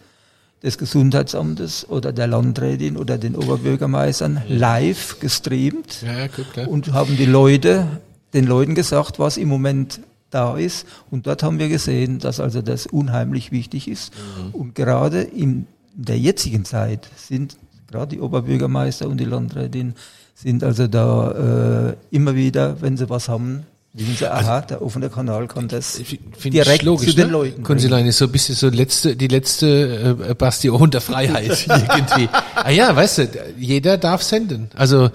des 0.63 0.77
Gesundheitsamtes 0.77 1.87
oder 1.89 2.11
der 2.11 2.27
Landrätin 2.27 2.97
oder 2.97 3.17
den 3.17 3.35
Oberbürgermeistern 3.35 4.41
live 4.47 5.19
gestreamt 5.19 6.01
Ja, 6.05 6.27
gut, 6.27 6.51
klar. 6.53 6.67
und 6.67 6.91
haben 6.93 7.15
die 7.15 7.25
Leute, 7.25 7.87
den 8.33 8.45
Leuten 8.45 8.75
gesagt, 8.75 9.19
was 9.19 9.37
im 9.37 9.47
Moment 9.47 10.01
da 10.29 10.57
ist. 10.57 10.85
Und 11.09 11.27
dort 11.27 11.43
haben 11.43 11.59
wir 11.59 11.69
gesehen, 11.69 12.19
dass 12.19 12.39
also 12.39 12.61
das 12.61 12.85
unheimlich 12.85 13.51
wichtig 13.51 13.87
ist. 13.87 14.13
Und 14.51 14.75
gerade 14.75 15.21
in 15.21 15.65
der 15.95 16.19
jetzigen 16.19 16.65
Zeit 16.65 17.09
sind 17.15 17.57
gerade 17.89 18.15
die 18.15 18.21
Oberbürgermeister 18.21 19.07
und 19.07 19.17
die 19.19 19.25
Landrätin 19.25 19.95
sind 20.35 20.63
also 20.63 20.87
da 20.87 21.89
äh, 21.91 21.95
immer 22.11 22.35
wieder, 22.35 22.81
wenn 22.81 22.95
sie 22.95 23.09
was 23.09 23.27
haben, 23.27 23.65
wissen 23.93 24.15
sie, 24.15 24.31
aha, 24.31 24.61
der 24.61 24.81
offene 24.81 25.09
Kanal 25.09 25.47
kann 25.47 25.67
das 25.67 25.95
Find 25.97 26.53
direkt 26.53 26.81
ich 26.81 26.81
logisch, 26.83 27.09
zu 27.09 27.15
den 27.15 27.27
ne? 27.27 27.33
Leuten. 27.33 27.63
Konsulein 27.63 28.05
ist 28.05 28.17
so 28.17 28.25
ein 28.25 28.31
bisschen 28.31 28.55
so 28.55 28.69
letzte, 28.69 29.15
die 29.15 29.27
letzte 29.27 30.15
äh, 30.29 30.33
Bastion 30.35 30.91
der 30.91 31.01
Freiheit 31.01 31.65
irgendwie. 31.67 32.29
ah 32.55 32.69
ja, 32.69 32.95
weißt 32.95 33.17
du, 33.17 33.27
jeder 33.57 33.97
darf 33.97 34.21
senden. 34.21 34.69
Also 34.75 35.09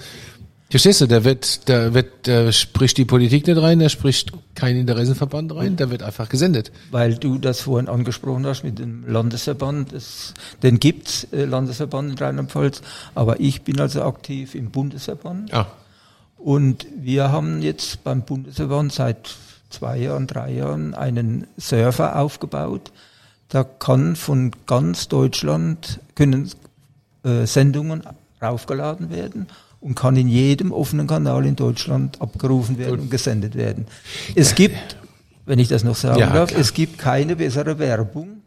verstehst 0.71 1.01
du, 1.03 1.07
da 1.07 1.23
wird, 1.23 1.69
da 1.69 1.95
wird, 1.95 2.27
da 2.27 2.51
spricht 2.51 2.97
die 2.97 3.05
Politik 3.05 3.47
nicht 3.47 3.63
rein, 3.63 3.79
da 3.79 3.89
spricht 3.89 4.33
kein 4.57 4.77
Interessenverband 4.77 5.55
rein, 5.55 5.77
da 5.77 5.91
wird 5.91 6.03
einfach 6.03 6.29
gesendet. 6.29 6.73
weil 6.91 7.15
du 7.15 7.39
das 7.39 7.61
vorhin 7.61 7.89
angesprochen 7.89 8.45
hast 8.45 8.65
mit 8.65 8.81
dem 8.81 9.05
Landesverband. 9.07 9.93
Es, 9.93 10.35
den 10.65 10.81
gibt's 10.81 11.29
äh, 11.33 11.45
Landesverband 11.45 12.11
in 12.11 12.19
Rheinland-Pfalz, 12.19 12.83
aber 13.15 13.39
ich 13.39 13.63
bin 13.63 13.79
also 13.79 14.03
aktiv 14.03 14.57
im 14.57 14.71
Bundesverband. 14.71 15.51
Ja. 15.51 15.69
Und 16.45 16.87
wir 16.95 17.33
haben 17.33 17.63
jetzt 17.63 18.05
beim 18.05 18.21
Bundesverband 18.21 18.93
seit 18.93 19.35
zwei 19.71 19.97
Jahren, 19.97 20.27
drei 20.27 20.53
Jahren 20.53 20.93
einen 20.93 21.47
Server 21.57 22.19
aufgebaut. 22.19 22.93
Da 23.49 23.65
kann 23.65 24.15
von 24.15 24.51
ganz 24.67 25.09
Deutschland 25.09 26.01
können 26.15 26.51
äh, 27.25 27.47
Sendungen 27.47 28.03
raufgeladen 28.43 29.09
werden 29.09 29.47
und 29.81 29.95
kann 29.95 30.17
in 30.17 30.29
jedem 30.29 30.71
offenen 30.71 31.07
Kanal 31.07 31.47
in 31.47 31.57
Deutschland 31.57 32.21
abgerufen 32.21 32.77
werden 32.77 33.01
und 33.01 33.11
gesendet 33.11 33.55
werden. 33.55 33.87
Es 34.35 34.55
gibt, 34.55 34.99
wenn 35.47 35.59
ich 35.59 35.69
das 35.69 35.83
noch 35.83 35.97
sagen 35.97 36.19
Ja, 36.21 36.31
darf, 36.31 36.51
klar. 36.51 36.61
es 36.61 36.75
gibt 36.75 36.99
keine 36.99 37.37
bessere 37.37 37.79
Werbung 37.79 38.43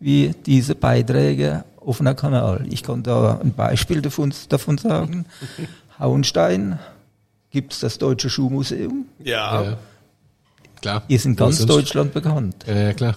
wie 0.00 0.34
diese 0.46 0.74
Beiträge 0.74 1.62
offener 1.76 2.14
Kanal. 2.14 2.66
Ich 2.70 2.82
kann 2.82 3.02
da 3.04 3.38
ein 3.40 3.52
Beispiel 3.52 4.02
davon, 4.02 4.34
davon 4.48 4.78
sagen. 4.78 5.26
Hauenstein 6.02 6.78
gibt's 7.50 7.80
das 7.80 7.98
Deutsche 7.98 8.28
Schuhmuseum, 8.28 9.06
Ja. 9.22 9.62
Ja. 9.62 9.76
Klar. 10.80 11.02
ist 11.08 11.24
in 11.26 11.36
ganz 11.36 11.64
Deutschland 11.64 12.12
bekannt, 12.12 12.64
Ja, 12.66 12.74
ja, 12.74 12.92
klar. 12.92 13.14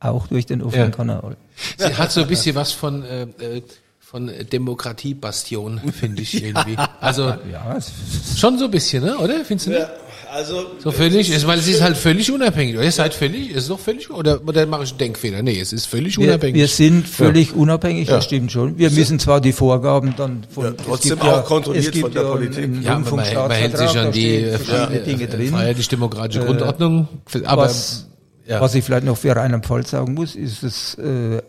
auch 0.00 0.26
durch 0.26 0.46
den 0.46 0.62
offenen 0.62 0.90
Ja. 0.90 0.96
Kanal. 0.96 1.36
Sie 1.78 1.94
hat 1.94 2.10
so 2.10 2.22
ein 2.22 2.26
bisschen 2.28 2.56
was 2.56 2.72
von, 2.72 3.04
äh, 3.04 3.22
äh, 3.38 3.62
von 4.00 4.30
Demokratiebastion, 4.52 5.80
finde 5.92 6.22
ich 6.22 6.34
irgendwie. 6.44 6.76
Also 7.00 7.28
Ja, 7.50 7.76
es- 7.76 7.92
schon 8.38 8.58
so 8.58 8.64
ein 8.66 8.70
bisschen, 8.70 9.04
ne? 9.04 9.16
oder? 9.18 9.44
Findest 9.44 9.66
du 9.68 9.70
nicht? 9.72 9.86
Also, 10.34 10.66
So 10.80 10.90
völlig, 10.90 11.30
ist, 11.30 11.46
weil 11.46 11.60
es 11.60 11.68
ist 11.68 11.80
halt 11.80 11.96
völlig 11.96 12.32
unabhängig. 12.32 12.74
Ihr 12.74 12.90
seid 12.90 13.14
völlig, 13.14 13.50
ist 13.50 13.56
es 13.62 13.68
doch 13.68 13.78
völlig, 13.78 14.10
oder, 14.10 14.40
oder 14.44 14.66
mache 14.66 14.82
ich 14.82 14.90
einen 14.90 14.98
Denkfehler? 14.98 15.42
Nee, 15.42 15.60
es 15.60 15.72
ist 15.72 15.86
völlig 15.86 16.18
wir, 16.18 16.28
unabhängig. 16.30 16.56
wir 16.56 16.66
sind 16.66 17.06
völlig 17.08 17.54
unabhängig, 17.54 18.08
Ja. 18.08 18.16
das 18.16 18.24
stimmt 18.24 18.50
schon. 18.50 18.76
Wir 18.76 18.90
müssen 18.90 19.20
zwar 19.20 19.40
die 19.40 19.52
Vorgaben 19.52 20.14
dann 20.16 20.44
von 20.50 20.64
Ja, 20.64 20.70
trotzdem 20.72 21.20
auch 21.20 21.44
kontrolliert 21.44 21.96
von 21.96 22.12
der 22.12 22.22
ja 22.24 22.30
Politik. 22.32 22.64
einen 22.64 22.82
ja, 22.82 22.98
man, 22.98 23.10
man 23.14 23.20
hält 23.22 23.76
sich 23.78 23.96
Rundfunkstaatsvertrag, 23.96 24.06
an 24.06 24.12
die 24.12 25.48
freiheitlich-demokratische 25.52 26.40
Äh, 26.40 26.46
Grundordnung. 26.46 27.08
Aber 27.44 27.62
was, 27.66 28.08
ja. 28.46 28.60
was 28.60 28.74
ich 28.74 28.82
vielleicht 28.84 29.04
noch 29.06 29.16
für 29.16 29.36
Rheinland-Pfalz 29.36 29.90
sagen 29.90 30.14
muss, 30.14 30.34
ist 30.34 30.64
es 30.64 30.94
äh, 30.96 31.42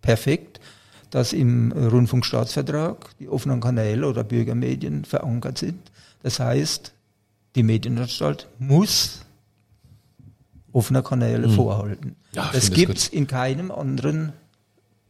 perfekt, 0.00 0.60
dass 1.10 1.34
im 1.34 1.72
Rundfunkstaatsvertrag 1.72 2.96
die 3.18 3.28
offenen 3.28 3.60
Kanäle 3.60 4.06
oder 4.06 4.24
Bürgermedien 4.24 5.04
verankert 5.04 5.58
sind. 5.58 5.78
Das 6.22 6.40
heißt, 6.40 6.92
die 7.56 7.62
Medienanstalt 7.62 8.46
muss 8.58 9.20
offene 10.72 11.02
Kanäle 11.02 11.48
vorhalten. 11.48 12.04
Hm. 12.10 12.16
Ja, 12.34 12.44
ich 12.46 12.50
das 12.52 12.66
das 12.68 12.74
gibt's 12.76 13.08
in 13.08 13.26
keinem 13.26 13.70
anderen 13.72 14.32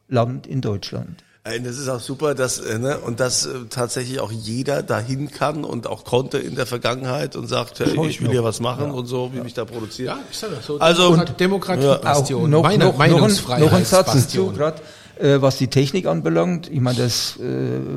Land 0.09 0.47
in 0.47 0.61
Deutschland. 0.63 1.23
Äh, 1.45 1.61
Das 1.61 1.79
ist 1.79 1.89
auch 1.89 2.01
super, 2.01 2.35
dass 2.35 2.59
äh, 2.61 2.79
ne, 2.79 2.99
und 2.99 3.21
dass 3.21 3.45
äh, 3.47 3.51
tatsächlich 3.69 4.21
auch 4.21 4.33
jeder 4.33 4.83
dahin 4.83 5.31
kann 5.31 5.65
und 5.65 5.87
auch 5.87 6.05
konnte 6.05 6.39
in 6.39 6.55
der 6.55 6.67
Vergangenheit 6.67 7.37
und 7.37 7.47
sagt, 7.47 7.81
hey, 7.81 8.07
ich 8.09 8.21
will 8.23 8.31
hier 8.31 8.43
was 8.45 8.61
machen 8.61 8.91
und 8.91 9.07
so, 9.07 9.33
wie 9.35 9.41
mich 9.41 9.55
da 9.55 9.65
produziert. 9.67 10.09
ja, 10.09 10.19
ich 10.31 10.39
sag 10.39 10.51
das 10.51 10.65
so. 10.67 10.79
Also- 10.79 11.11
Demokrat- 11.17 11.41
Demokratiebastion. 11.41 12.45
Auch 12.45 12.49
noch, 12.49 12.63
Meine- 12.63 12.85
noch, 12.85 12.93
noch, 12.99 13.51
ein, 13.51 13.61
noch 13.61 13.73
ein 13.73 13.85
Satz 13.85 14.13
dazu, 14.15 14.53
gerade 14.53 14.81
äh, 15.19 15.41
was 15.43 15.59
die 15.59 15.69
Technik 15.69 16.07
anbelangt. 16.07 16.71
Ich 16.71 16.81
meine, 16.81 16.99
das 16.99 17.37
äh, 17.39 17.43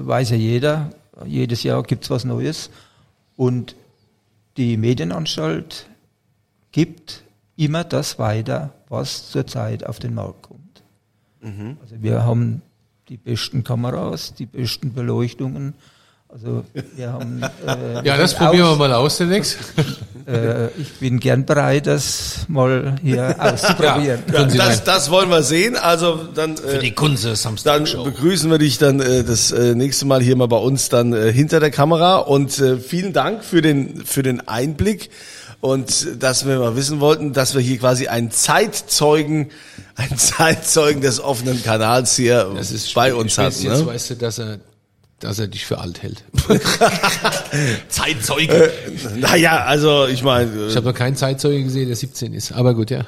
weiß 0.05 0.31
ja 0.31 0.35
jeder. 0.35 0.89
Jedes 1.25 1.63
Jahr 1.63 1.83
gibt's 1.83 2.09
was 2.09 2.25
Neues. 2.25 2.69
Und 3.37 3.75
die 4.57 4.77
Medienanstalt 4.77 5.89
gibt 6.71 7.23
immer 7.55 7.83
das 7.83 8.19
weiter, 8.19 8.73
was 8.89 9.29
zurzeit 9.29 9.85
auf 9.85 9.99
den 9.99 10.13
Markt 10.13 10.43
kommt. 10.43 10.83
Also 11.81 12.01
wir 12.01 12.23
haben 12.23 12.61
die 13.09 13.17
besten 13.17 13.63
Kameras, 13.63 14.33
die 14.33 14.45
besten 14.45 14.93
Beleuchtungen. 14.93 15.73
Also 16.33 16.63
wir 16.95 17.11
haben 17.13 17.41
äh, 17.43 18.05
Ja, 18.07 18.17
das 18.17 18.33
probieren 18.33 18.65
wir 18.65 18.69
aus- 18.71 18.77
mal 18.79 18.93
aus 18.93 19.17
demnächst. 19.17 19.57
Äh, 20.25 20.67
ich 20.79 20.89
bin 21.01 21.19
gern 21.19 21.45
bereit, 21.45 21.85
das 21.85 22.45
mal 22.47 22.95
hier 23.03 23.35
auszuprobieren. 23.37 24.23
Ja, 24.31 24.45
das, 24.45 24.81
das 24.85 25.11
wollen 25.11 25.29
wir 25.29 25.43
sehen. 25.43 25.75
Also 25.75 26.17
dann, 26.33 26.55
Für 26.55 26.77
äh, 26.77 26.79
die 26.79 26.91
Kunze 26.93 27.27
dann 27.27 27.35
Samstag-Show. 27.35 28.05
begrüßen 28.05 28.49
wir 28.49 28.57
dich 28.57 28.77
dann 28.77 29.01
äh, 29.01 29.25
das 29.25 29.51
äh, 29.51 29.75
nächste 29.75 30.05
Mal 30.05 30.21
hier 30.21 30.37
mal 30.37 30.47
bei 30.47 30.55
uns 30.55 30.87
dann 30.87 31.11
äh, 31.11 31.29
hinter 31.33 31.59
der 31.59 31.71
Kamera 31.71 32.19
und 32.19 32.57
äh, 32.59 32.77
vielen 32.77 33.11
Dank 33.11 33.43
für 33.43 33.61
den 33.61 34.05
für 34.05 34.23
den 34.23 34.47
Einblick 34.47 35.09
und 35.59 36.23
dass 36.23 36.47
wir 36.47 36.57
mal 36.57 36.77
wissen 36.77 37.01
wollten, 37.01 37.33
dass 37.33 37.53
wir 37.53 37.59
hier 37.61 37.79
quasi 37.79 38.07
einen 38.07 38.31
Zeitzeugen, 38.31 39.49
einen 39.97 40.17
Zeitzeugen 40.17 41.01
des 41.01 41.19
offenen 41.19 41.61
Kanals 41.63 42.15
hier 42.15 42.49
Das 42.55 42.71
ist 42.71 42.93
bei 42.93 43.13
uns 43.13 43.37
hatten. 43.37 43.61
Jetzt 43.61 43.79
Ne? 43.81 43.85
weißt 43.85 44.11
du, 44.11 44.15
dass 44.15 44.39
er, 44.39 44.57
dass 45.23 45.39
er 45.39 45.47
dich 45.47 45.65
für 45.65 45.77
alt 45.79 46.01
hält. 46.03 46.23
Zeitzeuge. 47.89 48.71
Äh, 48.71 49.17
naja, 49.17 49.63
also 49.63 50.07
ich 50.07 50.23
meine, 50.23 50.67
ich 50.67 50.75
habe 50.75 50.87
noch 50.87 50.95
keinen 50.95 51.15
Zeitzeuge 51.15 51.63
gesehen, 51.63 51.87
der 51.87 51.95
17 51.95 52.33
ist. 52.33 52.51
Aber 52.51 52.73
gut, 52.73 52.91
ja. 52.91 53.01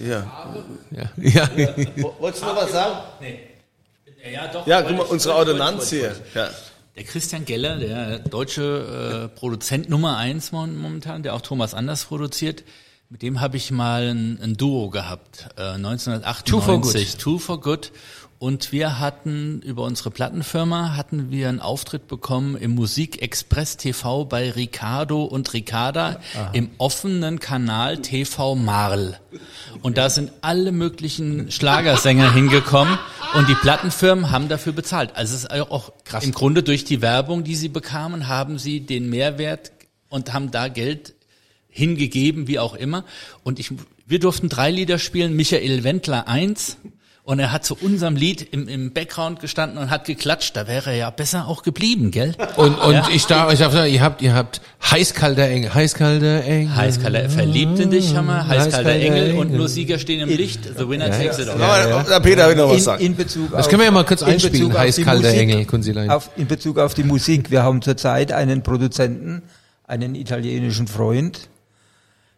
äh, 0.00 0.08
ja. 0.08 0.26
Ja. 0.90 1.10
ja. 1.16 1.48
Wolltest 2.20 2.42
du 2.42 2.46
noch 2.46 2.56
was 2.56 2.72
sagen? 2.72 2.96
Ja, 4.32 4.48
doch. 4.48 4.66
Ja, 4.66 4.82
guck 4.82 4.96
mal, 4.96 5.02
unsere 5.04 5.34
wollte- 5.34 5.86
hier. 5.88 6.14
Ja. 6.34 6.50
Der 6.96 7.04
Christian 7.04 7.44
Geller, 7.44 7.76
der 7.78 8.18
deutsche 8.18 9.28
äh, 9.32 9.38
Produzent 9.38 9.88
Nummer 9.88 10.16
eins 10.16 10.50
mon- 10.50 10.76
momentan, 10.76 11.22
der 11.22 11.34
auch 11.34 11.40
Thomas 11.42 11.72
Anders 11.72 12.04
produziert, 12.06 12.64
mit 13.08 13.22
dem 13.22 13.40
habe 13.40 13.56
ich 13.56 13.70
mal 13.70 14.08
ein, 14.08 14.38
ein 14.42 14.56
Duo 14.56 14.90
gehabt, 14.90 15.48
äh, 15.56 15.62
1998. 15.74 16.44
Two 16.44 16.60
for 16.60 16.80
Good. 16.80 17.18
Two 17.18 17.38
for 17.38 17.60
Good. 17.60 17.92
Und 18.38 18.70
wir 18.70 19.00
hatten 19.00 19.60
über 19.62 19.82
unsere 19.82 20.12
Plattenfirma 20.12 20.94
hatten 20.96 21.32
wir 21.32 21.48
einen 21.48 21.58
Auftritt 21.58 22.06
bekommen 22.06 22.56
im 22.56 22.76
Musik 22.76 23.20
Express 23.20 23.76
TV 23.76 24.26
bei 24.26 24.52
Ricardo 24.52 25.24
und 25.24 25.52
Ricarda 25.54 26.20
im 26.52 26.70
offenen 26.78 27.40
Kanal 27.40 27.98
TV 27.98 28.54
Marl. 28.54 29.18
Und 29.82 29.98
da 29.98 30.08
sind 30.08 30.30
alle 30.40 30.70
möglichen 30.70 31.50
Schlagersänger 31.50 32.32
hingekommen 32.32 32.96
und 33.34 33.48
die 33.48 33.56
Plattenfirmen 33.56 34.30
haben 34.30 34.48
dafür 34.48 34.72
bezahlt. 34.72 35.16
Also 35.16 35.34
es 35.34 35.42
ist 35.42 35.50
auch 35.50 35.92
Krass. 36.04 36.22
im 36.22 36.30
Grunde 36.30 36.62
durch 36.62 36.84
die 36.84 37.02
Werbung, 37.02 37.42
die 37.42 37.56
sie 37.56 37.68
bekamen, 37.68 38.28
haben 38.28 38.60
sie 38.60 38.80
den 38.80 39.10
Mehrwert 39.10 39.72
und 40.10 40.32
haben 40.32 40.52
da 40.52 40.68
Geld 40.68 41.14
hingegeben, 41.68 42.46
wie 42.46 42.60
auch 42.60 42.74
immer. 42.74 43.04
Und 43.42 43.58
ich, 43.58 43.72
wir 44.06 44.20
durften 44.20 44.48
drei 44.48 44.70
Lieder 44.70 45.00
spielen, 45.00 45.34
Michael 45.34 45.82
Wendler 45.82 46.28
eins, 46.28 46.76
und 47.28 47.38
er 47.40 47.52
hat 47.52 47.62
zu 47.62 47.76
unserem 47.78 48.16
Lied 48.16 48.54
im, 48.54 48.68
im 48.68 48.90
Background 48.94 49.40
gestanden 49.40 49.76
und 49.76 49.90
hat 49.90 50.06
geklatscht. 50.06 50.56
Da 50.56 50.66
wäre 50.66 50.92
er 50.92 50.96
ja 50.96 51.10
besser 51.10 51.46
auch 51.46 51.62
geblieben, 51.62 52.10
gell? 52.10 52.34
Und, 52.56 52.74
und 52.76 52.94
ja. 52.94 53.06
ich 53.12 53.26
darf 53.26 53.50
euch 53.50 53.58
sagen, 53.58 53.92
ihr 53.92 54.00
habt, 54.00 54.22
ihr 54.22 54.32
habt 54.32 54.62
heißkalter 54.90 55.46
Engel, 55.46 55.74
heißkalter 55.74 56.42
Engel. 56.44 56.74
Heißkalter, 56.74 57.28
verliebt 57.28 57.80
in 57.80 57.90
dich, 57.90 58.16
haben 58.16 58.28
wir, 58.28 58.48
heißkalter 58.48 58.92
Engel, 58.92 59.24
Engel, 59.24 59.40
und 59.40 59.52
nur 59.52 59.68
Sieger 59.68 59.98
stehen 59.98 60.20
im 60.20 60.30
Licht. 60.30 60.60
The 60.74 60.88
winner 60.88 61.08
ja, 61.08 61.18
takes 61.18 61.38
it 61.38 61.50
all. 61.50 61.60
Ja, 61.60 62.02
ja. 62.08 62.20
Peter 62.20 62.48
will 62.48 62.56
noch 62.56 62.70
was 62.70 62.84
sagen. 62.84 63.02
In, 63.02 63.08
in 63.08 63.16
Bezug 63.18 63.50
das 63.52 63.68
können 63.68 63.80
wir 63.80 63.86
ja 63.86 63.92
mal 63.92 64.06
kurz 64.06 64.22
einspielen, 64.22 64.72
heißkalter 64.72 65.28
Engel, 65.28 65.66
Kunzilein. 65.66 66.08
Auf, 66.08 66.30
in 66.36 66.46
Bezug 66.46 66.78
auf 66.78 66.94
die 66.94 67.04
Musik. 67.04 67.50
Wir 67.50 67.62
haben 67.62 67.82
zurzeit 67.82 68.32
einen 68.32 68.62
Produzenten, 68.62 69.42
einen 69.86 70.14
italienischen 70.14 70.86
Freund, 70.86 71.50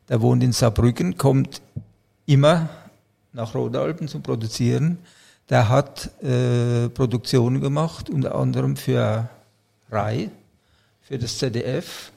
der 0.09 0.20
wohnt 0.20 0.42
in 0.42 0.50
Saarbrücken, 0.50 1.16
kommt 1.16 1.62
immer 2.26 2.70
nach 3.33 3.55
Rodalpen 3.55 4.09
zu 4.09 4.21
produzieren. 4.21 4.99
Der 5.49 5.69
hat 5.69 6.11
äh, 6.23 6.88
Produktionen 6.88 7.61
gemacht, 7.61 8.09
unter 8.09 8.35
anderem 8.35 8.77
für 8.77 9.29
Rai, 9.90 10.31
für 11.03 11.19
das 11.19 11.38
ZDF, 11.38 12.12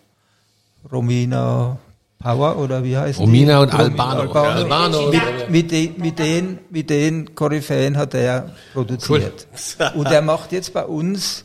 Romina 0.91 1.77
Power 2.19 2.57
oder 2.57 2.83
wie 2.83 2.95
heißt 2.95 3.19
Romina 3.19 3.65
die? 3.65 3.71
und 3.71 3.79
Albano. 3.79 4.21
Albano. 4.21 4.49
Albano. 4.49 5.11
Mit, 5.11 5.49
mit, 5.49 5.71
den, 5.71 5.97
mit, 5.97 6.19
den, 6.19 6.59
mit 6.69 6.89
den 6.89 7.35
Koryphäen 7.35 7.97
hat 7.97 8.13
er 8.13 8.51
produziert. 8.71 9.47
Cool. 9.79 9.91
Und 9.95 10.05
er 10.07 10.21
macht 10.21 10.51
jetzt 10.53 10.73
bei 10.73 10.85
uns 10.85 11.43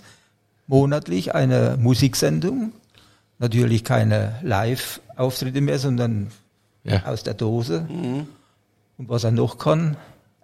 monatlich 0.68 1.34
eine 1.34 1.76
Musiksendung. 1.80 2.72
Natürlich 3.40 3.82
keine 3.82 4.36
Live-Auftritte 4.42 5.60
mehr, 5.60 5.78
sondern 5.78 6.30
ja. 6.84 7.04
aus 7.06 7.24
der 7.24 7.34
Dose. 7.34 7.86
Mhm. 7.88 8.28
Und 8.98 9.08
was 9.08 9.22
er 9.22 9.30
noch 9.30 9.58
kann, 9.58 9.96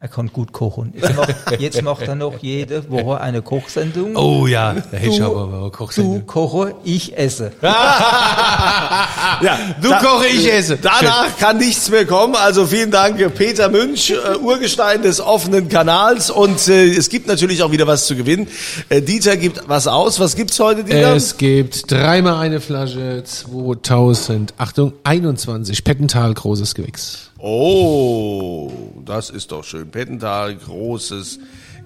er 0.04 0.08
kann 0.08 0.30
gut 0.32 0.52
kochen. 0.52 0.92
Jetzt 0.94 1.16
macht, 1.16 1.60
jetzt 1.60 1.82
macht 1.82 2.02
er 2.02 2.14
noch 2.14 2.38
jede 2.40 2.88
Woche 2.90 3.20
eine 3.20 3.42
Kochsendung. 3.42 4.14
Oh 4.14 4.46
ja, 4.46 4.74
da 4.74 4.98
hätte 4.98 5.08
ich 5.08 5.22
aber 5.22 5.52
eine 5.62 5.70
Kochsendung. 5.70 6.20
Du 6.20 6.26
koche, 6.26 6.74
ich 6.84 7.18
esse. 7.18 7.52
ja, 7.62 9.58
du 9.80 9.88
da, 9.88 9.98
koche, 9.98 10.26
ich 10.26 10.52
esse. 10.52 10.76
Danach 10.76 11.24
Schön. 11.24 11.38
kann 11.40 11.56
nichts 11.56 11.90
mehr 11.90 12.04
kommen. 12.04 12.36
Also 12.36 12.66
vielen 12.66 12.90
Dank, 12.90 13.34
Peter 13.34 13.70
Münch, 13.70 14.10
äh, 14.10 14.36
Urgestein 14.36 15.02
des 15.02 15.20
offenen 15.20 15.68
Kanals. 15.70 16.30
Und 16.30 16.68
äh, 16.68 16.84
es 16.94 17.08
gibt 17.08 17.26
natürlich 17.26 17.62
auch 17.62 17.72
wieder 17.72 17.86
was 17.86 18.06
zu 18.06 18.14
gewinnen. 18.14 18.46
Äh, 18.90 19.00
Dieter 19.00 19.36
gibt 19.36 19.62
was 19.68 19.88
aus. 19.88 20.20
Was 20.20 20.36
gibt's 20.36 20.60
heute, 20.60 20.84
Dieter? 20.84 21.16
Es 21.16 21.38
gibt 21.38 21.90
dreimal 21.90 22.36
eine 22.36 22.60
Flasche 22.60 23.24
2000, 23.24 24.54
Achtung, 24.58 24.92
21 25.02 25.82
Pettental 25.82 26.34
großes 26.34 26.74
Gewächs. 26.74 27.30
Oh, 27.46 28.72
das 29.04 29.28
ist 29.28 29.52
doch 29.52 29.64
schön. 29.64 29.90
Pettental, 29.90 30.56
großes 30.56 31.40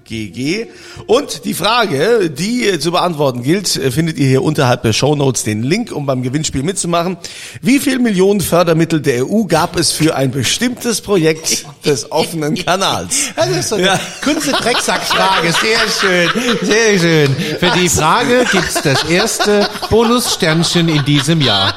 GG. 0.08 0.66
Und 1.06 1.44
die 1.44 1.54
Frage, 1.54 2.30
die 2.30 2.78
zu 2.78 2.92
beantworten 2.92 3.42
gilt, 3.42 3.68
findet 3.68 4.18
ihr 4.18 4.28
hier 4.28 4.42
unterhalb 4.42 4.82
der 4.82 4.92
Show 4.92 5.14
Notes 5.14 5.44
den 5.44 5.62
Link, 5.62 5.92
um 5.92 6.06
beim 6.06 6.22
Gewinnspiel 6.22 6.62
mitzumachen. 6.62 7.16
Wie 7.60 7.78
viel 7.78 7.98
Millionen 7.98 8.40
Fördermittel 8.40 9.00
der 9.00 9.26
EU 9.26 9.44
gab 9.44 9.78
es 9.78 9.92
für 9.92 10.14
ein 10.14 10.30
bestimmtes 10.30 11.00
Projekt 11.00 11.66
des 11.84 12.10
offenen 12.10 12.54
Kanals? 12.54 13.30
Das 13.38 13.48
ist 13.56 13.68
so 13.68 13.76
eine 13.76 13.86
ja. 13.86 14.00
kurze 14.22 14.52
Drecksackfrage. 14.52 15.52
Sehr 15.62 15.78
schön, 15.88 16.28
sehr 16.62 16.98
schön. 16.98 17.36
Für 17.58 17.70
die 17.78 17.88
Frage 17.88 18.44
gibt's 18.50 18.82
das 18.82 19.04
erste 19.04 19.68
Bonussternchen 19.88 20.88
in 20.88 21.04
diesem 21.04 21.40
Jahr. 21.40 21.74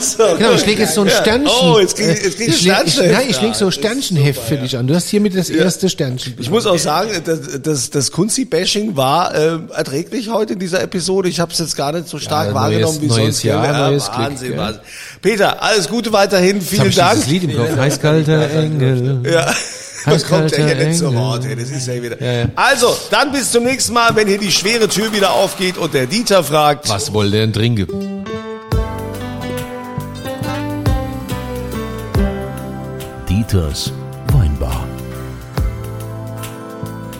So, 0.00 0.36
genau, 0.36 0.52
ich 0.52 0.64
lege 0.64 0.82
jetzt 0.82 0.94
so 0.94 1.02
ein 1.02 1.10
Sternchen. 1.10 1.50
Oh, 1.62 1.78
jetzt 1.78 1.96
krieg, 1.96 2.06
jetzt 2.08 2.36
krieg 2.36 2.48
ich, 2.48 2.62
leg, 2.62 2.76
ich, 2.86 2.96
nein, 2.96 3.26
ich 3.28 3.40
lege 3.40 3.54
so 3.54 3.66
ein 3.66 3.72
Sternchenheft 3.72 4.40
für 4.42 4.56
dich 4.56 4.76
an. 4.76 4.86
Du 4.86 4.94
hast 4.94 5.08
hiermit 5.08 5.36
das 5.36 5.50
erste 5.50 5.88
Sternchen. 5.88 6.34
Ich 6.38 6.50
muss 6.50 6.66
auch 6.66 6.78
sagen, 6.78 7.10
das, 7.24 7.53
das, 7.62 7.90
das 7.90 8.10
Kunzi-Bashing 8.10 8.96
war 8.96 9.34
äh, 9.34 9.58
erträglich 9.72 10.30
heute 10.30 10.54
in 10.54 10.58
dieser 10.58 10.82
Episode. 10.82 11.28
Ich 11.28 11.40
habe 11.40 11.52
es 11.52 11.58
jetzt 11.58 11.76
gar 11.76 11.92
nicht 11.92 12.08
so 12.08 12.18
stark 12.18 12.48
ja, 12.48 12.54
wahrgenommen 12.54 13.00
wie 13.00 13.06
neues 13.06 13.18
sonst. 13.18 13.42
Jahr, 13.42 13.64
ja, 13.64 13.90
neues 13.90 14.08
Wahnsinn, 14.08 14.48
Glück, 14.48 14.58
Wahnsinn. 14.60 14.82
Peter, 15.22 15.62
alles 15.62 15.88
Gute 15.88 16.12
weiterhin. 16.12 16.60
Vielen 16.60 16.86
jetzt 16.86 16.98
Dank. 16.98 17.20
Ich 17.20 17.26
Lied 17.26 17.44
im 17.44 17.56
Kopf. 17.56 17.78
Eiskalter 17.78 18.50
Engel. 18.50 19.20
Ja. 19.30 19.52
Das 20.06 20.26
kommt 20.26 20.50
ja 20.50 20.66
hier 20.66 20.74
nicht 20.74 20.98
zu 20.98 21.14
Wort. 21.14 21.44
Das 21.44 21.70
ist 21.70 21.86
ja 21.86 22.02
wieder. 22.02 22.20
Ja, 22.20 22.32
ja. 22.32 22.46
Also, 22.56 22.94
dann 23.10 23.32
bis 23.32 23.50
zum 23.50 23.64
nächsten 23.64 23.94
Mal, 23.94 24.14
wenn 24.14 24.28
hier 24.28 24.36
die 24.36 24.52
schwere 24.52 24.86
Tür 24.86 25.14
wieder 25.14 25.32
aufgeht 25.32 25.78
und 25.78 25.94
der 25.94 26.06
Dieter 26.06 26.44
fragt. 26.44 26.90
Was 26.90 27.14
wollt 27.14 27.32
ihr 27.32 27.40
denn 27.40 27.54
trinken? 27.54 27.86
Dieters 33.30 33.92